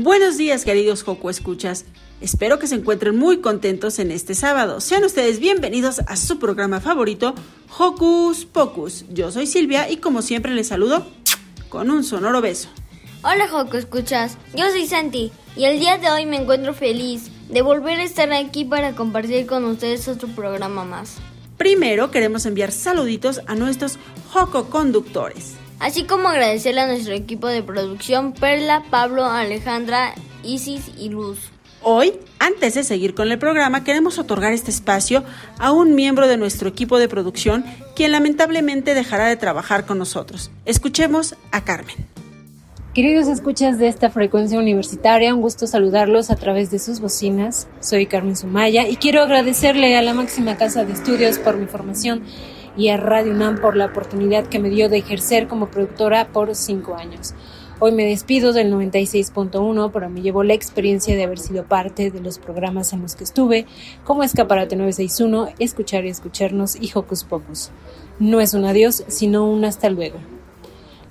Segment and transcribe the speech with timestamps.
[0.00, 1.84] Buenos días, queridos Joco Escuchas.
[2.20, 4.80] Espero que se encuentren muy contentos en este sábado.
[4.80, 7.34] Sean ustedes bienvenidos a su programa favorito,
[7.76, 9.06] Hocus Pocus.
[9.10, 11.04] Yo soy Silvia y como siempre les saludo
[11.68, 12.68] con un sonoro beso.
[13.24, 17.62] Hola Joco Escuchas, yo soy Santi y el día de hoy me encuentro feliz de
[17.62, 21.16] volver a estar aquí para compartir con ustedes otro programa más.
[21.56, 23.98] Primero queremos enviar saluditos a nuestros
[24.30, 31.08] Joco conductores así como agradecerle a nuestro equipo de producción Perla, Pablo, Alejandra, Isis y
[31.10, 31.38] Luz.
[31.82, 35.22] Hoy, antes de seguir con el programa, queremos otorgar este espacio
[35.58, 40.50] a un miembro de nuestro equipo de producción quien lamentablemente dejará de trabajar con nosotros.
[40.64, 41.96] Escuchemos a Carmen.
[42.94, 47.68] Queridos escuchas de esta frecuencia universitaria, un gusto saludarlos a través de sus bocinas.
[47.78, 52.24] Soy Carmen Sumaya y quiero agradecerle a la máxima casa de estudios por mi formación
[52.78, 56.54] y a Radio UNAM por la oportunidad que me dio de ejercer como productora por
[56.54, 57.34] cinco años.
[57.80, 62.20] Hoy me despido del 96.1, pero me llevo la experiencia de haber sido parte de
[62.20, 63.66] los programas en los que estuve,
[64.04, 67.70] como Escaparate 961, Escuchar y Escucharnos y Hocus Pocus.
[68.20, 70.18] No es un adiós, sino un hasta luego.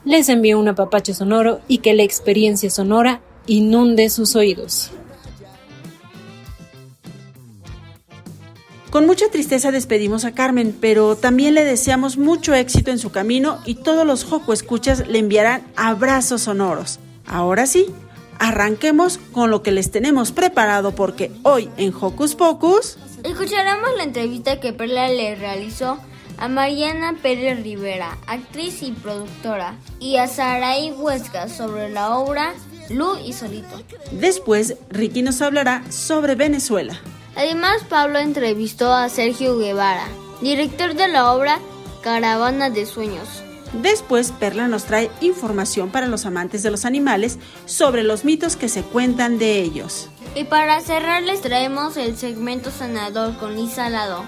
[0.05, 4.91] Les envío un apapacho sonoro y que la experiencia sonora inunde sus oídos.
[8.89, 13.59] Con mucha tristeza despedimos a Carmen, pero también le deseamos mucho éxito en su camino
[13.65, 16.99] y todos los Joco Escuchas le enviarán abrazos sonoros.
[17.25, 17.87] Ahora sí,
[18.39, 24.61] arranquemos con lo que les tenemos preparado porque hoy en Hocus Pocus escucharemos la entrevista
[24.61, 25.99] que Perla le realizó
[26.37, 32.53] a Mariana Pérez Rivera, actriz y productora, y a Saraí Huesca sobre la obra
[32.89, 33.81] Lu y Solito.
[34.11, 37.01] Después, Ricky nos hablará sobre Venezuela.
[37.37, 40.07] Además, Pablo entrevistó a Sergio Guevara,
[40.41, 41.59] director de la obra
[42.01, 43.27] Caravana de Sueños.
[43.73, 48.69] Después, Perla nos trae información para los amantes de los animales sobre los mitos que
[48.69, 50.09] se cuentan de ellos.
[50.33, 54.23] Y para cerrar les traemos el segmento sanador con Lisa Lado,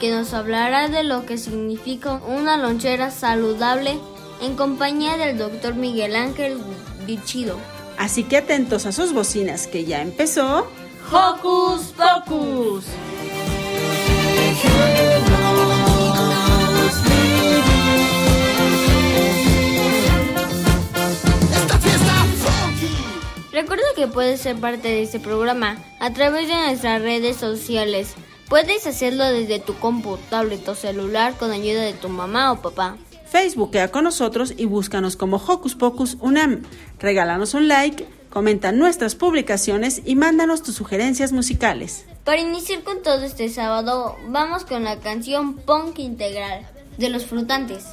[0.00, 4.00] que nos hablará de lo que significa una lonchera saludable
[4.40, 6.58] en compañía del doctor Miguel Ángel
[7.06, 7.56] Bichido.
[7.98, 10.66] Así que atentos a sus bocinas que ya empezó.
[11.10, 12.84] Hocus Pocus.
[23.50, 28.14] Recuerda que puedes ser parte de este programa a través de nuestras redes sociales.
[28.50, 32.98] Puedes hacerlo desde tu compu, tablet o celular con ayuda de tu mamá o papá.
[33.30, 36.64] Facebookea con nosotros y búscanos como Hocus Pocus Unam.
[36.98, 42.04] Regálanos un like Comenta nuestras publicaciones y mándanos tus sugerencias musicales.
[42.24, 46.66] Para iniciar con todo este sábado, vamos con la canción Punk Integral
[46.98, 47.84] de los Frutantes.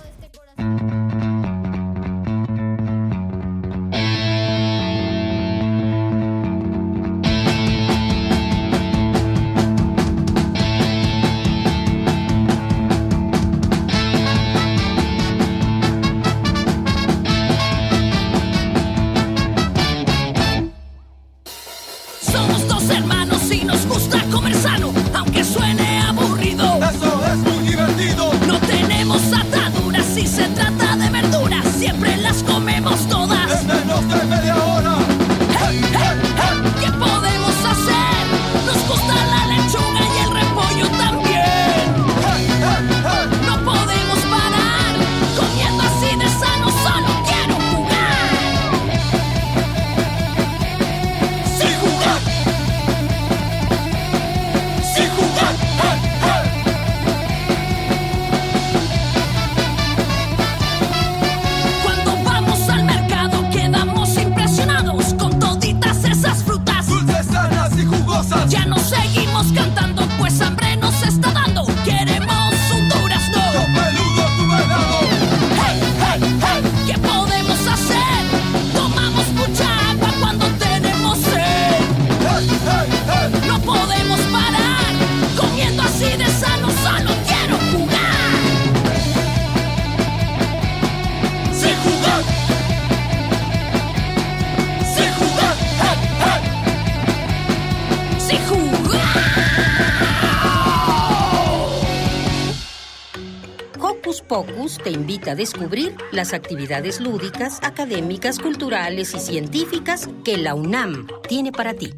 [104.36, 111.08] Pocus te invita a descubrir las actividades lúdicas, académicas, culturales y científicas que la UNAM
[111.26, 111.94] tiene para ti.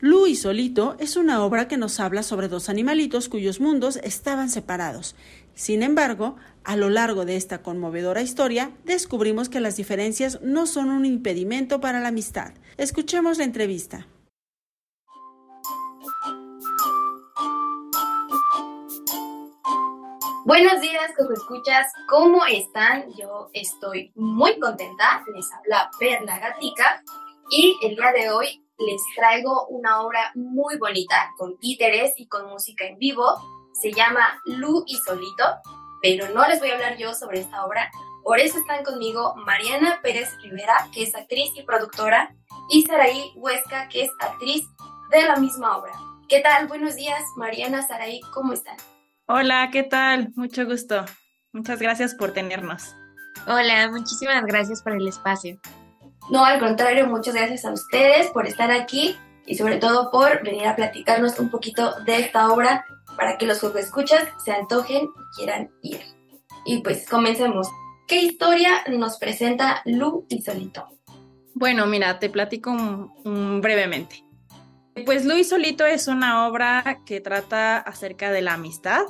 [0.00, 4.50] Lu y Solito es una obra que nos habla sobre dos animalitos cuyos mundos estaban
[4.50, 5.14] separados.
[5.54, 10.90] Sin embargo, a lo largo de esta conmovedora historia, descubrimos que las diferencias no son
[10.90, 12.52] un impedimento para la amistad.
[12.76, 14.06] Escuchemos la entrevista.
[20.46, 21.92] Buenos días, Coco Escuchas.
[22.08, 23.12] ¿Cómo están?
[23.18, 25.24] Yo estoy muy contenta.
[25.34, 27.02] Les habla Perla Gatica
[27.50, 32.46] y el día de hoy les traigo una obra muy bonita con títeres y con
[32.46, 33.24] música en vivo.
[33.72, 35.44] Se llama Lu y Solito,
[36.00, 37.90] pero no les voy a hablar yo sobre esta obra.
[38.22, 42.36] Por eso están conmigo Mariana Pérez Rivera, que es actriz y productora,
[42.70, 44.62] y Saraí Huesca, que es actriz
[45.10, 45.94] de la misma obra.
[46.28, 46.68] ¿Qué tal?
[46.68, 48.76] Buenos días, Mariana, Saraí, ¿cómo están?
[49.28, 50.32] Hola, ¿qué tal?
[50.36, 51.04] Mucho gusto.
[51.52, 52.94] Muchas gracias por tenernos.
[53.48, 55.58] Hola, muchísimas gracias por el espacio.
[56.30, 60.68] No, al contrario, muchas gracias a ustedes por estar aquí y sobre todo por venir
[60.68, 62.84] a platicarnos un poquito de esta obra
[63.16, 66.02] para que los que escuchan se antojen y quieran ir.
[66.64, 67.68] Y pues comencemos.
[68.06, 70.86] ¿Qué historia nos presenta Lu y Solito?
[71.52, 72.76] Bueno, mira, te platico
[73.24, 74.25] brevemente.
[75.04, 79.02] Pues Luis Solito es una obra que trata acerca de la amistad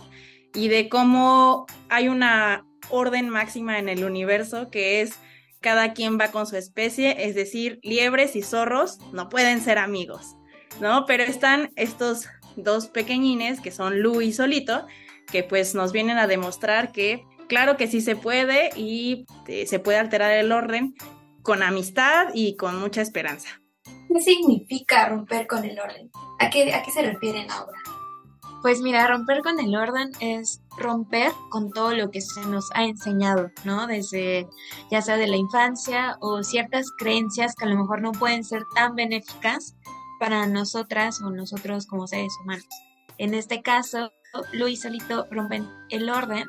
[0.52, 5.14] y de cómo hay una orden máxima en el universo que es
[5.60, 10.36] cada quien va con su especie, es decir, liebres y zorros no pueden ser amigos,
[10.80, 11.06] ¿no?
[11.06, 14.86] Pero están estos dos pequeñines que son Lu y Solito,
[15.30, 19.78] que pues nos vienen a demostrar que claro que sí se puede y eh, se
[19.78, 20.94] puede alterar el orden
[21.42, 23.60] con amistad y con mucha esperanza.
[24.08, 26.10] ¿Qué significa romper con el orden?
[26.38, 27.78] ¿A qué, a qué se refiere en la obra?
[28.62, 32.84] Pues mira, romper con el orden es romper con todo lo que se nos ha
[32.84, 33.86] enseñado, ¿no?
[33.86, 34.48] Desde
[34.90, 38.64] ya sea de la infancia o ciertas creencias que a lo mejor no pueden ser
[38.74, 39.76] tan benéficas
[40.18, 42.66] para nosotras o nosotros como seres humanos.
[43.18, 44.10] En este caso,
[44.52, 46.46] Luis solito rompen el orden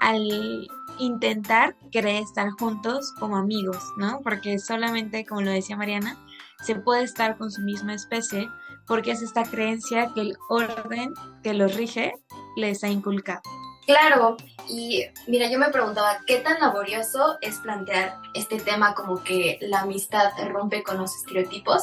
[0.00, 0.68] al
[0.98, 4.20] intentar querer estar juntos como amigos, ¿no?
[4.22, 6.16] Porque solamente, como lo decía Mariana,
[6.62, 8.48] se puede estar con su misma especie
[8.86, 12.14] porque es esta creencia que el orden que los rige
[12.56, 13.42] les ha inculcado.
[13.86, 14.36] Claro,
[14.68, 19.80] y mira, yo me preguntaba, ¿qué tan laborioso es plantear este tema como que la
[19.80, 21.82] amistad rompe con los estereotipos?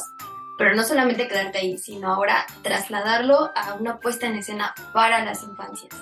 [0.56, 5.42] Pero no solamente quedarte ahí, sino ahora trasladarlo a una puesta en escena para las
[5.42, 5.92] infancias.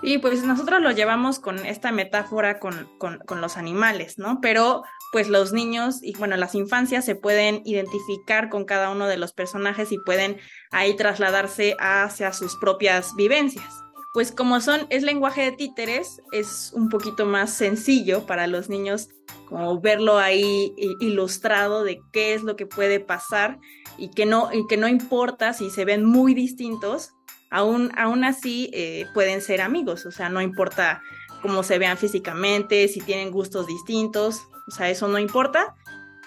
[0.00, 4.40] Y pues nosotros lo llevamos con esta metáfora con, con, con, los animales, ¿no?
[4.40, 4.82] Pero
[5.14, 9.32] pues los niños y bueno, las infancias se pueden identificar con cada uno de los
[9.32, 10.38] personajes y pueden
[10.72, 13.64] ahí trasladarse hacia sus propias vivencias.
[14.12, 19.08] Pues como son, es lenguaje de títeres, es un poquito más sencillo para los niños
[19.48, 23.60] como verlo ahí ilustrado de qué es lo que puede pasar
[23.96, 27.12] y que no, que no importa si se ven muy distintos,
[27.50, 31.02] aún, aún así eh, pueden ser amigos, o sea, no importa
[31.44, 35.74] cómo se vean físicamente, si tienen gustos distintos, o sea, eso no importa.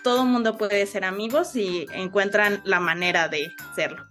[0.03, 4.05] Todo mundo puede ser amigos si encuentran la manera de serlo.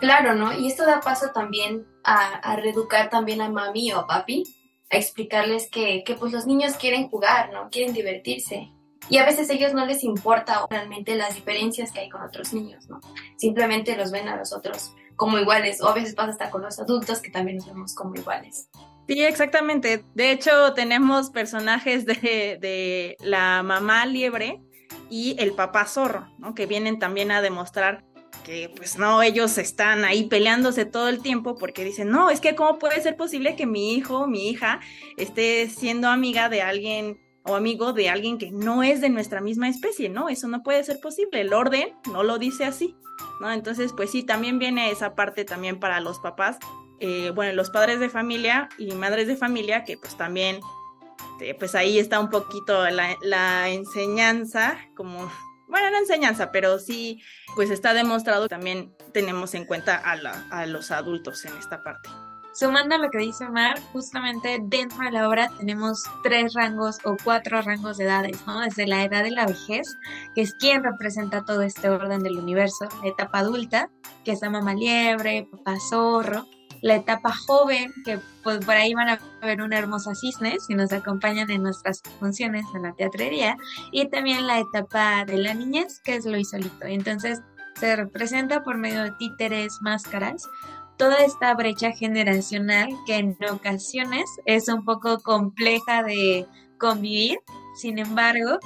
[0.00, 0.58] Claro, ¿no?
[0.58, 4.44] Y esto da paso también a, reeducar también a mami o a papi,
[4.90, 7.68] a explicarles que, que pues los niños quieren jugar, ¿no?
[7.68, 8.72] Quieren divertirse.
[9.10, 12.54] Y a veces a ellos no les importa realmente las diferencias que hay con otros
[12.54, 13.00] niños, ¿no?
[13.36, 16.80] Simplemente los ven a los otros como iguales, o a veces pasa hasta con los
[16.80, 18.70] adultos que también nos vemos como iguales.
[19.08, 20.04] Sí, exactamente.
[20.14, 24.60] De hecho, tenemos personajes de, de la mamá liebre
[25.10, 26.54] y el papá zorro, ¿no?
[26.54, 28.04] Que vienen también a demostrar
[28.42, 32.54] que pues no, ellos están ahí peleándose todo el tiempo porque dicen, no, es que
[32.54, 34.80] cómo puede ser posible que mi hijo, mi hija,
[35.16, 39.68] esté siendo amiga de alguien o amigo de alguien que no es de nuestra misma
[39.68, 40.28] especie, ¿no?
[40.28, 42.96] Eso no puede ser posible, el orden no lo dice así,
[43.40, 43.50] ¿no?
[43.50, 46.58] Entonces, pues sí, también viene esa parte también para los papás,
[47.04, 50.60] eh, bueno, los padres de familia y madres de familia, que pues también,
[51.40, 55.28] eh, pues ahí está un poquito la, enseñanza, como,
[55.66, 57.20] bueno, no enseñanza, pero sí,
[57.56, 62.08] pues está demostrado, también tenemos en cuenta a, los adultos en esta parte.
[62.54, 67.16] Sumando a lo que dice Omar, justamente dentro de la obra tenemos tres rangos o
[67.24, 68.60] cuatro rangos de edades, ¿no?
[68.60, 69.88] Desde la edad de la vejez,
[70.36, 73.90] que es quien representa todo este orden del universo, la etapa adulta,
[74.24, 76.46] que es la mamá liebre, papá zorro,
[76.82, 80.92] la etapa joven, que pues por ahí van a ver una hermosa cisne si nos
[80.92, 83.56] acompañan en nuestras funciones en la teatrería,
[83.92, 86.84] y también la etapa de la niñez, que es lo isolito.
[86.84, 87.40] Entonces
[87.76, 90.48] se representa por medio de títeres, máscaras,
[90.98, 96.46] toda esta brecha generacional que en ocasiones es un poco compleja de
[96.78, 97.38] convivir,
[97.76, 98.58] sin embargo,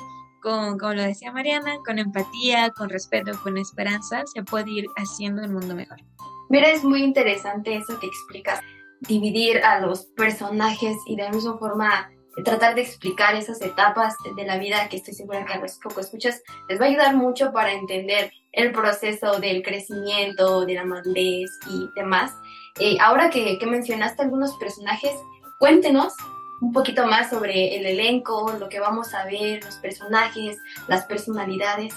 [0.42, 5.42] con, como lo decía Mariana, con empatía, con respeto, con esperanza, se puede ir haciendo
[5.42, 5.98] el mundo mejor.
[6.48, 8.60] Mira, es muy interesante eso que explicas,
[9.00, 12.10] dividir a los personajes y de la misma forma
[12.44, 16.00] tratar de explicar esas etapas de la vida que estoy segura que a los poco
[16.00, 21.50] escuchas les va a ayudar mucho para entender el proceso del crecimiento, de la madurez
[21.70, 22.32] y demás.
[22.78, 25.12] Eh, ahora que, que mencionaste algunos personajes,
[25.58, 26.14] cuéntenos
[26.60, 31.94] un poquito más sobre el elenco, lo que vamos a ver, los personajes, las personalidades.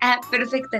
[0.00, 0.78] Ah, perfecto.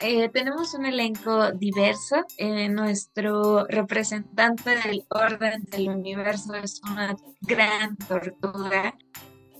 [0.00, 2.24] Eh, tenemos un elenco diverso.
[2.36, 8.94] Eh, nuestro representante del orden del universo es una gran tortuga.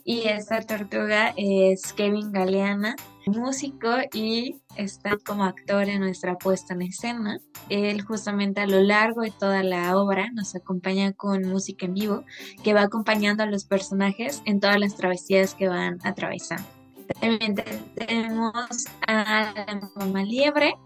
[0.04, 6.82] Y esta tortuga es Kevin Galeana, músico y está como actor en nuestra puesta en
[6.82, 7.40] escena.
[7.68, 12.24] Él justamente a lo largo de toda la obra nos acompaña con música en vivo
[12.64, 16.77] que va acompañando a los personajes en todas las travesías que van atravesando.
[17.20, 17.54] También
[17.94, 20.76] tenemos a la mamá liebre,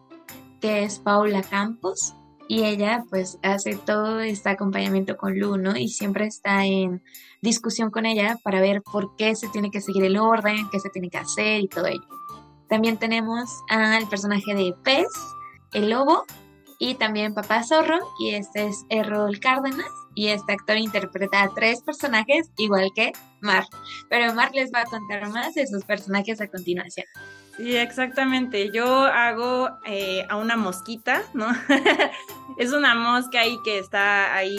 [0.60, 2.14] que es Paula Campos,
[2.48, 5.76] y ella pues hace todo este acompañamiento con Lu, ¿no?
[5.76, 7.02] Y siempre está en
[7.40, 10.90] discusión con ella para ver por qué se tiene que seguir el orden, qué se
[10.90, 12.06] tiene que hacer y todo ello.
[12.68, 15.08] También tenemos al personaje de Pez,
[15.72, 16.24] el lobo,
[16.78, 21.82] y también Papá Zorro, y este es Errol Cárdenas, y este actor interpreta a tres
[21.82, 23.64] personajes igual que Mar.
[24.08, 27.06] Pero Mar les va a contar más de sus personajes a continuación.
[27.56, 28.70] Sí, exactamente.
[28.72, 31.48] Yo hago eh, a una mosquita, ¿no?
[32.58, 34.58] es una mosca ahí que está ahí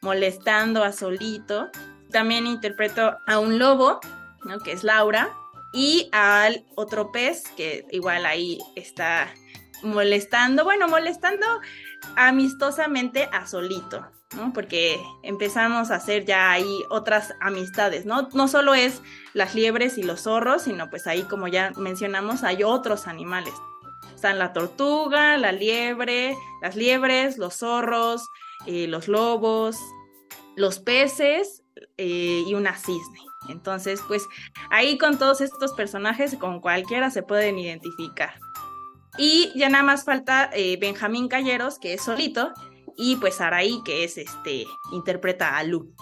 [0.00, 1.70] molestando a Solito.
[2.10, 4.00] También interpreto a un lobo,
[4.44, 4.58] ¿no?
[4.58, 5.30] Que es Laura.
[5.72, 9.32] Y al otro pez que igual ahí está
[9.82, 11.46] molestando, bueno, molestando
[12.16, 14.52] amistosamente a Solito, ¿no?
[14.52, 18.28] Porque empezamos a hacer ya ahí otras amistades, ¿no?
[18.32, 19.02] No solo es
[19.34, 23.54] las liebres y los zorros, sino pues ahí como ya mencionamos hay otros animales.
[24.14, 28.22] Están la tortuga, la liebre, las liebres, los zorros,
[28.66, 29.76] eh, los lobos,
[30.56, 31.62] los peces
[31.96, 33.20] eh, y una cisne.
[33.48, 34.26] Entonces, pues
[34.70, 38.34] ahí con todos estos personajes, con cualquiera se pueden identificar.
[39.18, 42.52] Y ya nada más falta eh, Benjamín Calleros, que es solito,
[43.02, 45.94] y pues Araí, que es este, interpreta a Lu.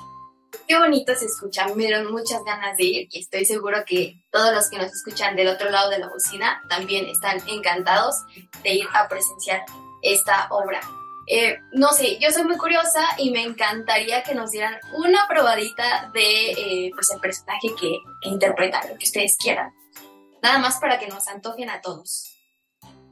[0.67, 4.53] Qué bonito se escucha, me dieron muchas ganas de ir y estoy seguro que todos
[4.53, 8.17] los que nos escuchan del otro lado de la bocina también están encantados
[8.65, 9.65] de ir a presenciar
[10.03, 10.81] esta obra.
[11.29, 16.11] Eh, no sé, yo soy muy curiosa y me encantaría que nos dieran una probadita
[16.13, 19.73] de eh, pues el personaje que, que interpreta, lo que ustedes quieran.
[20.43, 22.38] Nada más para que nos antojen a todos.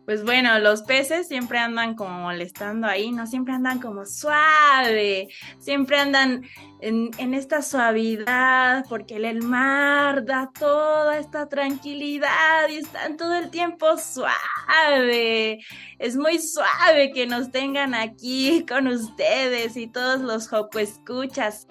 [0.06, 5.26] Pues bueno, los peces siempre andan como molestando ahí, no siempre andan como suave,
[5.58, 6.44] siempre andan
[6.80, 13.98] en, esta suavidad, porque el, mar da toda esta tranquilidad y están todo el tiempo
[13.98, 15.58] suave.
[15.98, 21.66] Es muy suave que nos tengan aquí con ustedes y todos los Joco escuchas.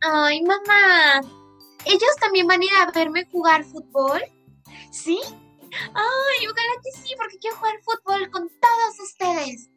[0.00, 1.20] Ay, mamá,
[1.84, 4.22] ¿ellos también van a ir a verme jugar fútbol?
[4.90, 5.20] ¿Sí?
[5.94, 9.70] Ay, ojalá que sí, porque quiero jugar fútbol con todos ustedes.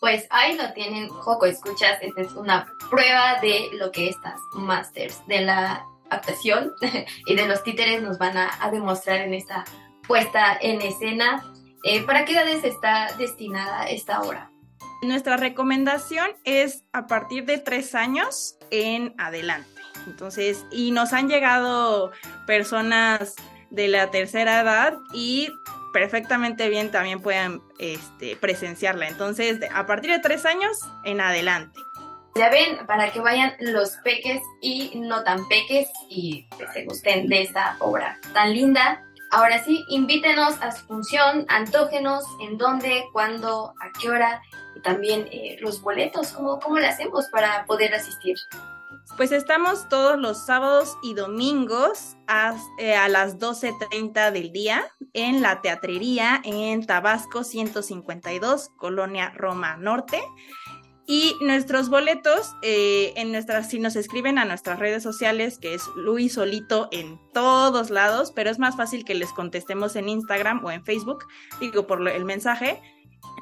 [0.00, 5.26] Pues ahí lo tienen, Joco, escuchas, esta es una prueba de lo que estas masters
[5.26, 6.72] de la actuación
[7.26, 9.64] y de los títeres nos van a, demostrar en esta
[10.06, 11.42] puesta en escena.
[11.84, 14.50] Eh, ¿Para qué edades está destinada esta obra?
[15.02, 19.68] Nuestra recomendación es a partir de tres años en adelante.
[20.06, 22.10] Entonces, y nos han llegado
[22.46, 23.34] personas
[23.74, 25.48] de la tercera edad y
[25.92, 29.08] perfectamente bien también puedan este, presenciarla.
[29.08, 31.78] Entonces, a partir de tres años en adelante.
[32.36, 37.42] Ya ven, para que vayan los peques y no tan peques y se gusten de
[37.42, 39.04] esta obra tan linda.
[39.30, 44.42] Ahora sí, invítenos a su función, antógenos en dónde, cuándo, a qué hora
[44.74, 48.36] y también eh, los boletos, ¿cómo, cómo le hacemos para poder asistir.
[49.16, 55.40] Pues estamos todos los sábados y domingos a, eh, a las 12.30 del día en
[55.40, 60.20] la teatrería en Tabasco 152, Colonia Roma Norte.
[61.06, 65.82] Y nuestros boletos, eh, en nuestras, si nos escriben a nuestras redes sociales, que es
[65.96, 70.70] Luis Solito en todos lados, pero es más fácil que les contestemos en Instagram o
[70.70, 71.26] en Facebook,
[71.60, 72.80] digo por el mensaje,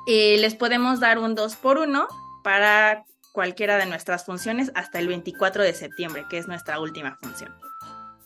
[0.08, 2.08] eh, les podemos dar un 2 por 1
[2.42, 7.54] para cualquiera de nuestras funciones hasta el 24 de septiembre, que es nuestra última función.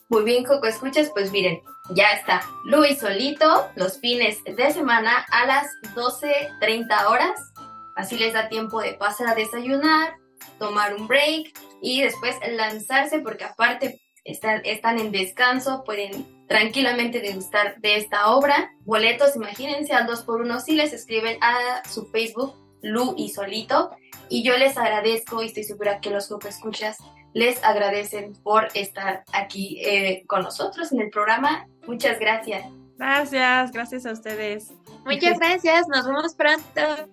[0.09, 1.59] Muy bien, Coco, escuchas, pues miren,
[1.89, 7.51] ya está Luis solito los fines de semana a las 12.30 horas
[7.97, 10.13] Así les da tiempo de pasar a desayunar,
[10.59, 17.81] tomar un break y después lanzarse porque aparte están, están en descanso, pueden tranquilamente degustar
[17.81, 18.71] de esta obra.
[18.81, 23.91] Boletos, imagínense, al 2 por 1 si les escriben a su Facebook, Lu y Solito.
[24.29, 26.97] Y yo les agradezco y estoy segura que los que escuchas
[27.33, 31.67] les agradecen por estar aquí eh, con nosotros en el programa.
[31.85, 32.65] Muchas gracias.
[32.97, 34.73] Gracias, gracias a ustedes.
[35.05, 37.07] Muchas gracias, nos vemos pronto.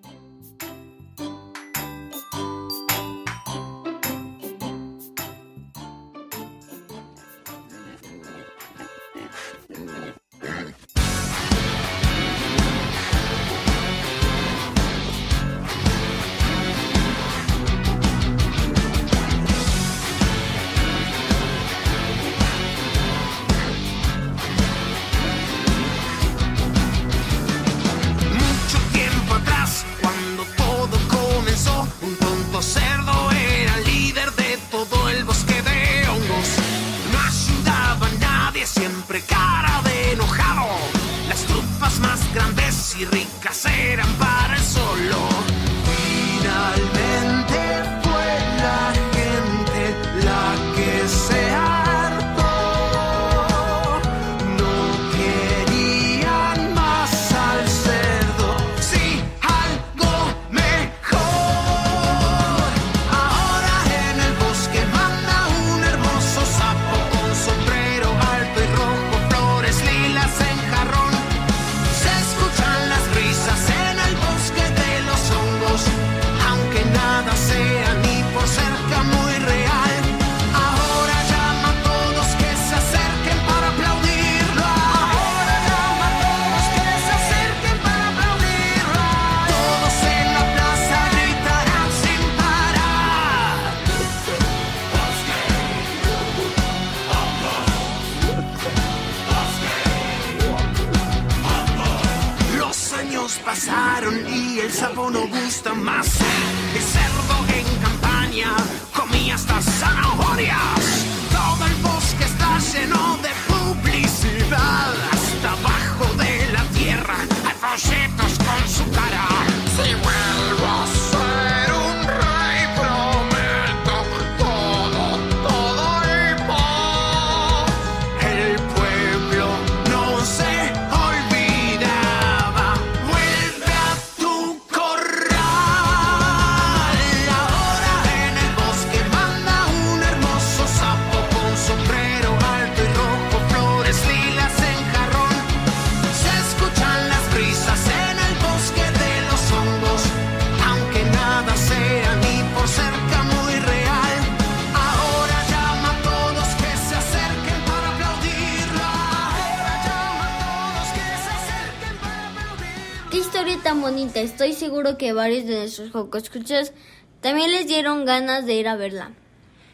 [164.85, 165.91] Seguro que varios de nuestros
[166.23, 166.71] escuchas
[167.19, 169.13] también les dieron ganas de ir a verla.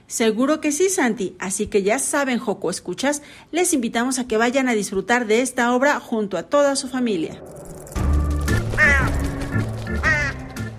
[0.08, 1.36] Seguro que sí, Santi.
[1.38, 3.21] Así que ya saben, Joco Escuchas,
[3.52, 7.41] les invitamos a que vayan a disfrutar de esta obra junto a toda su familia.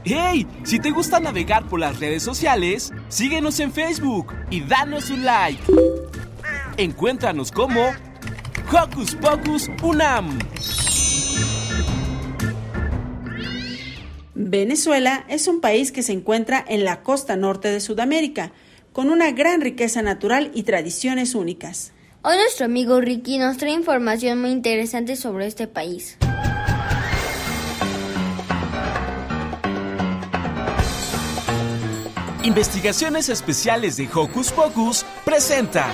[0.05, 0.47] ¡Hey!
[0.65, 5.63] Si te gusta navegar por las redes sociales, síguenos en Facebook y danos un like.
[6.79, 7.91] Encuéntranos como
[8.73, 10.39] Hocus Pocus Unam.
[14.51, 18.53] Venezuela es un país que se encuentra en la costa norte de Sudamérica,
[18.93, 21.93] con una gran riqueza natural y tradiciones únicas.
[22.23, 26.19] Hoy nuestro amigo Ricky nos trae información muy interesante sobre este país.
[32.43, 35.87] Investigaciones Especiales de Hocus Pocus presenta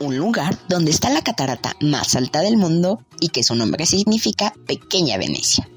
[0.00, 4.52] un lugar donde está la catarata más alta del mundo y que su nombre significa
[4.66, 5.68] Pequeña Venecia.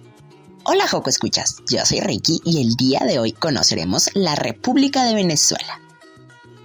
[0.63, 5.13] Hola Joco Escuchas, yo soy Ricky y el día de hoy conoceremos la República de
[5.13, 5.79] Venezuela.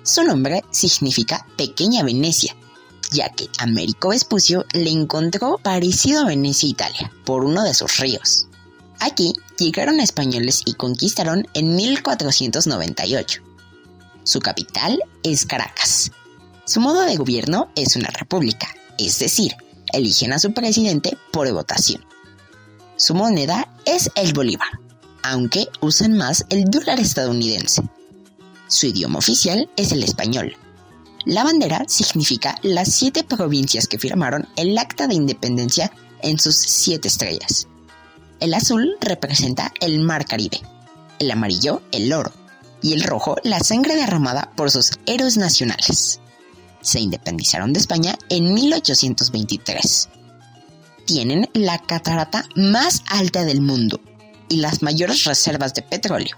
[0.04, 2.54] Su nombre significa Pequeña Venecia,
[3.10, 8.46] ya que Américo Vespucio le encontró parecido a Venecia, Italia, por uno de sus ríos.
[9.00, 13.42] Aquí llegaron españoles y conquistaron en 1498.
[14.22, 16.12] Su capital es Caracas,
[16.68, 19.56] su modo de gobierno es una república, es decir,
[19.90, 22.04] eligen a su presidente por votación.
[22.96, 24.68] Su moneda es el bolívar,
[25.22, 27.82] aunque usan más el dólar estadounidense.
[28.66, 30.58] Su idioma oficial es el español.
[31.24, 37.08] La bandera significa las siete provincias que firmaron el acta de independencia en sus siete
[37.08, 37.66] estrellas.
[38.40, 40.60] El azul representa el mar Caribe,
[41.18, 42.30] el amarillo el oro
[42.82, 46.20] y el rojo la sangre derramada por sus héroes nacionales.
[46.80, 50.08] Se independizaron de España en 1823.
[51.06, 54.00] Tienen la catarata más alta del mundo
[54.48, 56.36] y las mayores reservas de petróleo.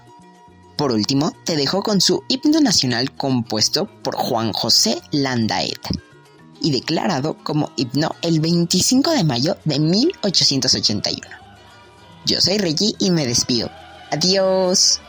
[0.77, 5.89] Por último, te dejo con su himno nacional compuesto por Juan José Landaeta
[6.61, 11.21] y declarado como himno el 25 de mayo de 1881.
[12.25, 13.69] Yo soy Reggie y me despido.
[14.11, 15.01] Adiós.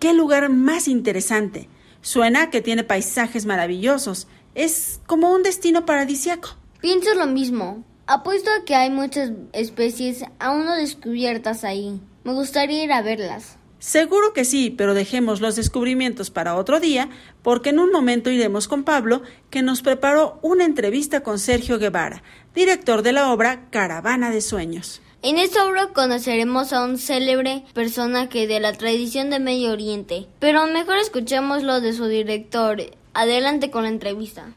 [0.00, 1.68] ¿Qué lugar más interesante?
[2.00, 4.28] Suena que tiene paisajes maravillosos.
[4.54, 6.56] Es como un destino paradisiaco.
[6.80, 7.84] Pienso lo mismo.
[8.06, 12.00] Apuesto a que hay muchas especies aún no descubiertas ahí.
[12.24, 13.58] Me gustaría ir a verlas.
[13.78, 17.10] Seguro que sí, pero dejemos los descubrimientos para otro día,
[17.42, 22.22] porque en un momento iremos con Pablo, que nos preparó una entrevista con Sergio Guevara,
[22.54, 25.02] director de la obra Caravana de Sueños.
[25.22, 30.66] En esta obra conoceremos a un célebre personaje de la tradición de Medio Oriente, pero
[30.66, 32.80] mejor escuchemos lo de su director.
[33.12, 34.54] Adelante con la entrevista.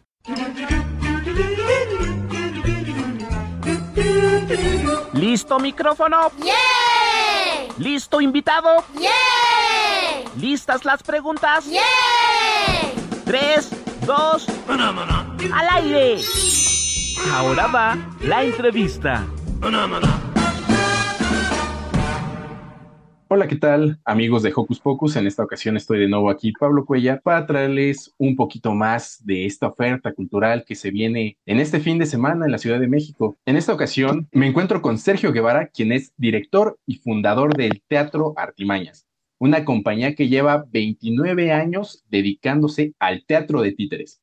[5.11, 6.31] ¿Listo micrófono?
[6.41, 6.53] ¡Yeah!
[7.77, 8.85] ¿Listo invitado?
[8.97, 9.11] ¡Yeah!
[10.39, 11.65] ¿Listas las preguntas?
[11.69, 11.81] ¡Yeah!
[13.25, 13.69] Tres,
[14.05, 16.21] dos, al aire.
[17.33, 19.25] Ahora va la entrevista.
[23.35, 25.15] Hola, ¿qué tal amigos de Hocus Pocus?
[25.15, 29.47] En esta ocasión estoy de nuevo aquí, Pablo Cuellar, para traerles un poquito más de
[29.47, 32.87] esta oferta cultural que se viene en este fin de semana en la Ciudad de
[32.87, 33.35] México.
[33.47, 38.35] En esta ocasión me encuentro con Sergio Guevara, quien es director y fundador del Teatro
[38.35, 39.07] Artimañas,
[39.39, 44.21] una compañía que lleva 29 años dedicándose al teatro de títeres.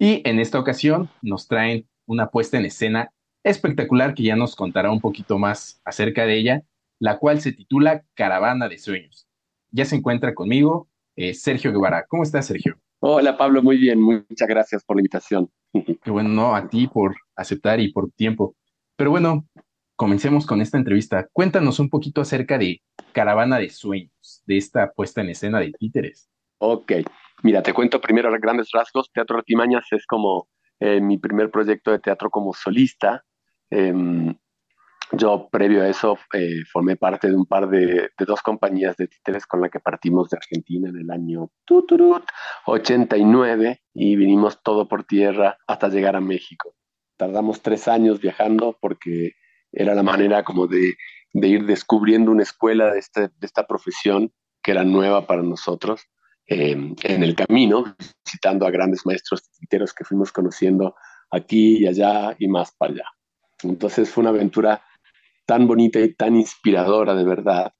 [0.00, 3.12] Y en esta ocasión nos traen una puesta en escena
[3.44, 6.64] espectacular que ya nos contará un poquito más acerca de ella
[6.98, 9.28] la cual se titula Caravana de Sueños.
[9.70, 12.06] Ya se encuentra conmigo eh, Sergio Guevara.
[12.08, 12.78] ¿Cómo estás, Sergio?
[13.00, 14.00] Hola, Pablo, muy bien.
[14.00, 15.50] Muchas gracias por la invitación.
[16.02, 18.56] Qué bueno, no, a ti por aceptar y por tiempo.
[18.96, 19.46] Pero bueno,
[19.94, 21.28] comencemos con esta entrevista.
[21.32, 22.82] Cuéntanos un poquito acerca de
[23.12, 26.28] Caravana de Sueños, de esta puesta en escena de títeres.
[26.58, 26.92] Ok,
[27.42, 29.10] mira, te cuento primero a grandes rasgos.
[29.12, 30.48] Teatro Artimañas es como
[30.80, 33.24] eh, mi primer proyecto de teatro como solista.
[33.70, 34.34] Em,
[35.12, 39.46] yo, previo a eso, eh, formé parte de un par de, dos compañías de títeres
[39.46, 41.50] con la que partimos de Argentina en el año
[42.66, 46.74] 89 y vinimos todo por tierra hasta llegar a México.
[47.16, 49.32] Tardamos tres años viajando porque
[49.72, 50.96] era la manera como de,
[51.32, 56.02] ir descubriendo una escuela de, este, de, esta profesión que era nueva para nosotros.
[56.50, 57.94] Em, en el camino,
[58.24, 60.94] visitando a grandes maestros titeros que fuimos conociendo
[61.30, 63.04] aquí y allá y más para allá.
[63.62, 64.82] Entonces fue una aventura
[65.48, 67.72] tan bonita y tan inspiradora de verdad,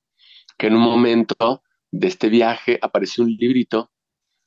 [0.56, 3.90] que en un momento de este viaje apareció un librito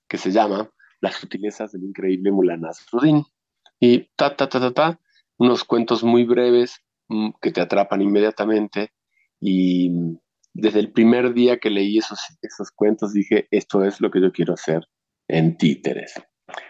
[0.09, 3.23] que se llama Las sutilezas del increíble Mulanas Rudin.
[3.79, 4.99] Y ta, ta, ta, ta, ta,
[5.37, 8.91] unos cuentos muy breves mm, que te atrapan inmediatamente.
[9.39, 9.91] Y
[10.51, 14.31] desde el primer día que leí esos, esos cuentos dije, esto es lo que yo
[14.31, 14.87] quiero hacer
[15.27, 16.15] en títeres.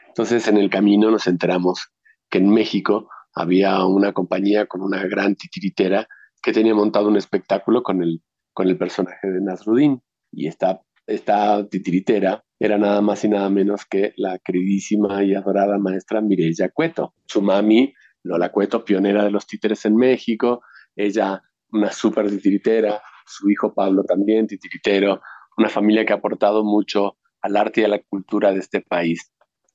[0.07, 1.93] Entonces en el camino nos enteramos
[2.29, 6.09] que en México había una compañía con una gran titiritera
[6.41, 8.21] que tenía montado un espectáculo con el,
[8.53, 10.01] con el personaje de Nasruddin.
[10.31, 15.77] Y esta, esta titiritera era nada más y nada menos que la queridísima y adorada
[15.77, 17.13] maestra Mireya Cueto.
[17.25, 20.61] Su mami, Lola Cueto, pionera de los títeres en México,
[20.95, 25.21] ella una súper titiritera, su hijo Pablo también titiritero,
[25.57, 29.31] una familia que ha aportado mucho al arte y a la cultura de este país.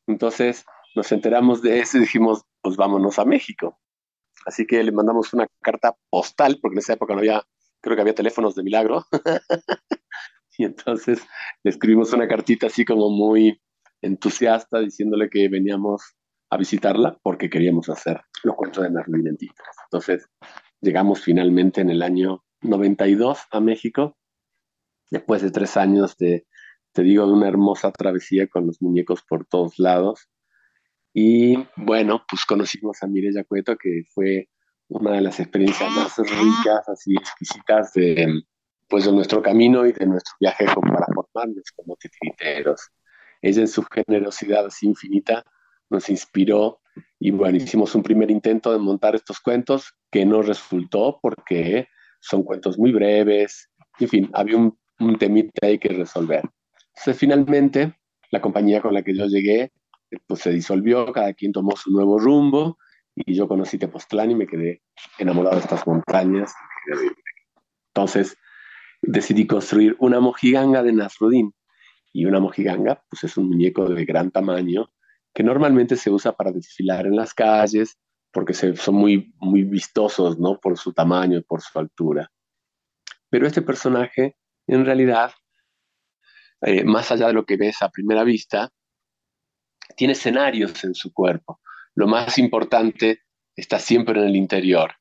[0.07, 3.79] Entonces nos enteramos de eso y dijimos, pues vámonos a México.
[4.47, 7.43] Así que le mandamos una carta postal, porque en esa época no había,
[7.83, 9.05] creo que había teléfonos de milagro.
[10.59, 11.21] y entonces
[11.65, 13.61] le escribimos una cartita así como muy
[14.01, 16.17] entusiasta, diciéndole que veníamos
[16.51, 19.37] a visitarla porque queríamos hacer los cuentos de Merlín en
[19.87, 20.29] Entonces
[20.81, 24.17] llegamos finalmente en el año 92 a México,
[25.11, 26.47] después de tres años de,
[26.93, 30.29] te digo, de una hermosa travesía con los muñecos por todos lados.
[31.19, 34.51] Y bueno, pues conocimos a Mireya Cueto, que fue
[34.89, 38.43] una de las experiencias más ricas, así exquisitas de,
[38.87, 42.91] pues, de nuestro camino y de nuestro viaje para formarnos como titiriteros.
[43.41, 45.43] ella en su generosidad así infinita
[45.89, 46.81] nos inspiró
[47.19, 51.89] y bueno, hicimos un primer intento de montar estos cuentos que no resultó porque
[52.21, 56.43] son cuentos muy breves, en fin, había un, un temita ahí que resolver.
[56.89, 57.95] Entonces, finalmente,
[58.31, 59.73] la compañía con la que yo llegué,
[60.27, 62.79] pues se disolvió, cada quien tomó su nuevo rumbo
[63.15, 64.83] y yo conocí Tepoztlán y me quedé
[65.19, 66.55] enamorado de estas montañas.
[67.95, 68.37] Entonces,
[69.01, 71.55] decidí construir una mojiganga de Nasrudin.
[72.13, 74.91] Y una mojiganga, pues es un muñeco de gran tamaño
[75.35, 77.99] que normalmente se usa para desfilar en las calles
[78.33, 80.59] porque son muy, muy vistosos, ¿no?
[80.59, 82.31] Por su tamaño y por su altura.
[83.29, 85.33] Pero este personaje, en realidad,
[86.63, 88.73] eh, más allá de lo que ves a primera vista,
[89.95, 91.61] tiene escenarios en su cuerpo.
[91.95, 93.21] Lo más importante
[93.55, 94.93] está siempre en el interior.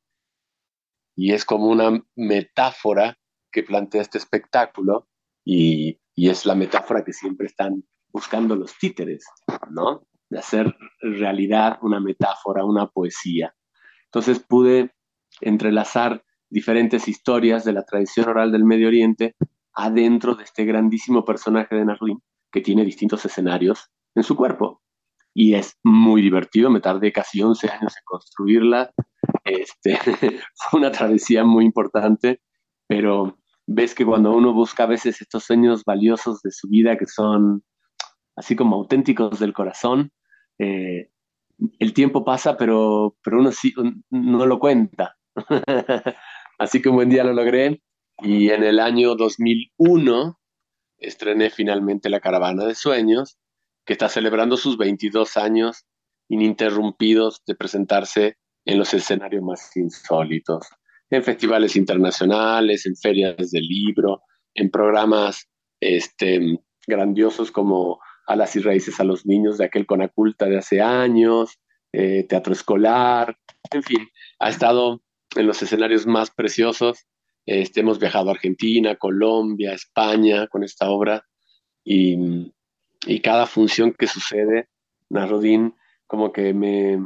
[1.15, 3.17] Y es como una metáfora
[3.51, 5.07] que plantea este espectáculo
[5.43, 9.25] y, es la metáfora que siempre están buscando los títeres,
[9.69, 10.07] ¿no?
[10.29, 13.53] De hacer realidad una metáfora, una poesía.
[14.05, 14.95] Entonces pude
[15.41, 19.35] entrelazar diferentes historias de la tradición oral del Medio Oriente
[19.73, 24.81] adentro de este grandísimo personaje de Nasrin, que tiene distintos escenarios en su cuerpo.
[25.33, 28.91] Y es muy divertido, me tardé casi 11 años en construirla.
[29.43, 29.97] Este,
[30.55, 32.41] fue una travesía muy importante,
[32.87, 37.07] pero ves que cuando uno busca a veces estos sueños valiosos de su vida que
[37.07, 37.63] son
[38.35, 40.11] así como auténticos del corazón,
[40.59, 41.09] eh,
[41.79, 43.73] el tiempo pasa, pero, pero uno sí,
[44.09, 45.17] no lo cuenta.
[46.59, 47.81] así que un buen día lo logré
[48.19, 50.39] y en el año 2001
[50.97, 53.37] estrené finalmente La Caravana de Sueños,
[53.85, 55.85] que está celebrando sus 22 años
[56.29, 60.67] ininterrumpidos de presentarse en los escenarios más insólitos,
[61.09, 64.21] en festivales internacionales, en ferias de libro,
[64.55, 65.47] en programas
[65.79, 71.59] este, grandiosos como Alas y Raíces a los Niños de aquel Conaculta de hace años,
[71.91, 73.37] eh, teatro escolar,
[73.71, 75.01] en fin, ha estado
[75.35, 77.05] en los escenarios más preciosos.
[77.45, 81.23] Este, hemos viajado a Argentina, Colombia, España con esta obra
[81.83, 82.51] y,
[83.21, 84.67] cada función que sucede,
[85.09, 85.75] Narodín
[86.07, 86.99] como que me,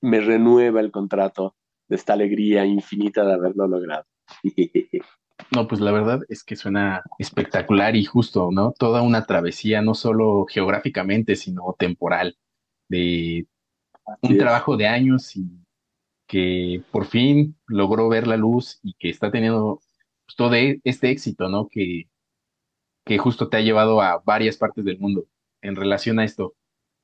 [0.00, 1.56] me renueva el contrato
[1.88, 4.06] de esta alegría infinita de haberlo logrado.
[5.50, 8.72] No, pues la verdad es que suena espectacular y justo, ¿no?
[8.78, 12.38] Toda una travesía, no solo geográficamente, sino temporal,
[12.88, 13.46] de
[14.22, 15.64] un trabajo de años y
[16.28, 19.80] que por fin logró ver la luz y que está teniendo
[20.24, 21.68] pues, todo e, este éxito, ¿no?
[21.68, 22.08] Que,
[23.04, 25.26] que justo te ha llevado a varias partes del mundo
[25.64, 26.54] en relación a esto.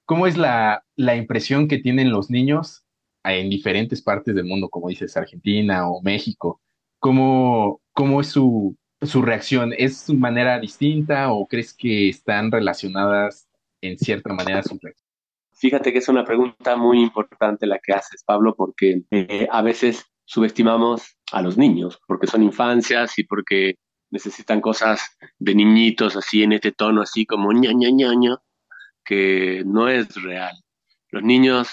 [0.05, 2.85] ¿Cómo es la, la impresión que tienen los niños
[3.25, 6.61] en diferentes partes del mundo, como dices, Argentina o México?
[6.99, 9.73] ¿Cómo, cómo es su, su reacción?
[9.77, 13.49] ¿Es su manera distinta o crees que están relacionadas
[13.81, 15.11] en cierta manera sus reacciones?
[15.53, 20.07] Fíjate que es una pregunta muy importante la que haces, Pablo, porque eh, a veces
[20.25, 23.75] subestimamos a los niños, porque son infancias y porque
[24.11, 28.37] necesitan cosas de niñitos así en este tono, así como ña, ña, ña, ña,
[29.05, 30.55] que no es real.
[31.11, 31.69] Los niños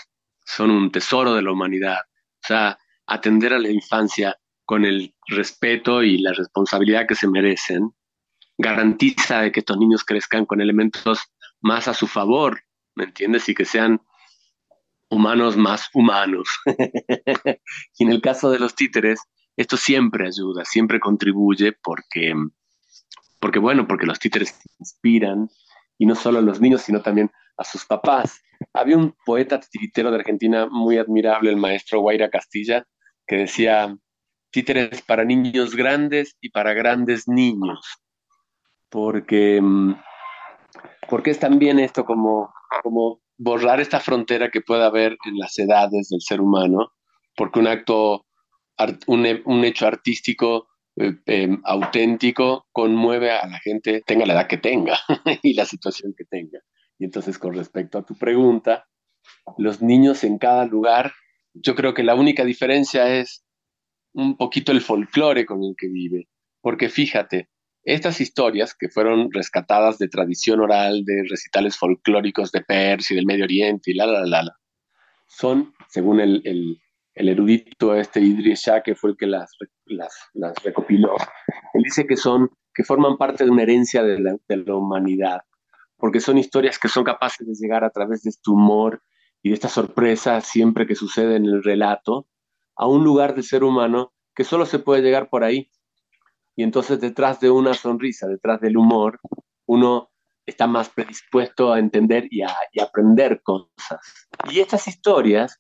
[0.46, 2.00] son un tesoro de la humanidad.
[2.44, 4.36] O sea, atender a la infancia
[4.66, 7.92] con el respeto y la responsabilidad que se merecen
[8.58, 11.20] garantiza que estos niños crezcan con elementos
[11.62, 12.62] más a su favor
[12.98, 13.48] ¿me entiendes?
[13.48, 14.02] Y que sean
[15.10, 16.50] humanos más humanos.
[18.00, 19.22] y en el caso de los títeres,
[19.56, 22.34] esto siempre ayuda, siempre contribuye porque,
[23.40, 25.48] porque bueno, porque los títeres inspiran,
[25.98, 28.42] y no solo a los niños, sino también a sus papás.
[28.74, 32.86] Había un poeta titiritero de Argentina muy admirable, el maestro Guaira Castilla,
[33.26, 33.96] que decía,
[34.52, 37.80] títeres para niños grandes y para grandes niños,
[38.90, 39.62] porque,
[41.10, 42.52] porque es también esto como
[42.84, 46.92] como borrar esta frontera que pueda haber en las edades del ser humano,
[47.36, 48.26] porque un acto,
[49.08, 55.00] un, hecho artístico em, auténtico conmueve a la gente, tenga la edad que tenga
[55.44, 56.60] y la situación que tenga.
[57.00, 58.88] Y entonces, con respecto a tu pregunta,
[59.58, 61.14] los niños en cada lugar,
[61.54, 63.44] yo creo que la única diferencia es
[64.14, 66.28] un poquito el folclore con el que vive.
[66.62, 67.50] Porque fíjate,
[67.84, 73.26] estas historias, que fueron rescatadas de tradición oral, de recitales folclóricos de Persia y del
[73.26, 74.58] Medio Oriente y la, la, la, la
[75.28, 76.82] son, según el,
[77.18, 79.52] el erudito este Idris Shah, que fue el que las,
[79.86, 81.16] las, las, recopiló,
[81.74, 85.42] él dice que son, que forman parte de una herencia de la, humanidad,
[85.98, 89.02] porque son historias que son capaces de llegar a través de este humor
[89.42, 92.28] y de esta sorpresa siempre que sucede en el relato
[92.76, 95.72] a un lugar del ser humano que solo se puede llegar por ahí,
[96.56, 99.20] y entonces detrás de una sonrisa, detrás del humor,
[99.66, 100.12] uno
[100.46, 104.00] está más predispuesto a entender y a, aprender cosas.
[104.52, 105.60] Y estas historias,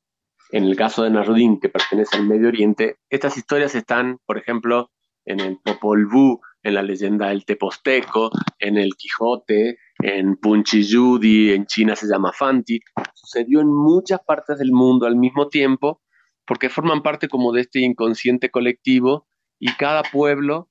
[0.51, 4.91] en el caso de Narudín, que pertenece al Medio Oriente, estas historias están, por ejemplo,
[5.25, 8.29] en el Popol Vuh, en la leyenda del Teposteco,
[8.59, 12.79] en el Quijote, en Punchiyudi, en China se llama Fanti.
[13.13, 16.01] Sucedió en muchas partes del mundo al mismo tiempo,
[16.45, 19.27] porque forman parte como de este inconsciente colectivo
[19.59, 20.69] y cada pueblo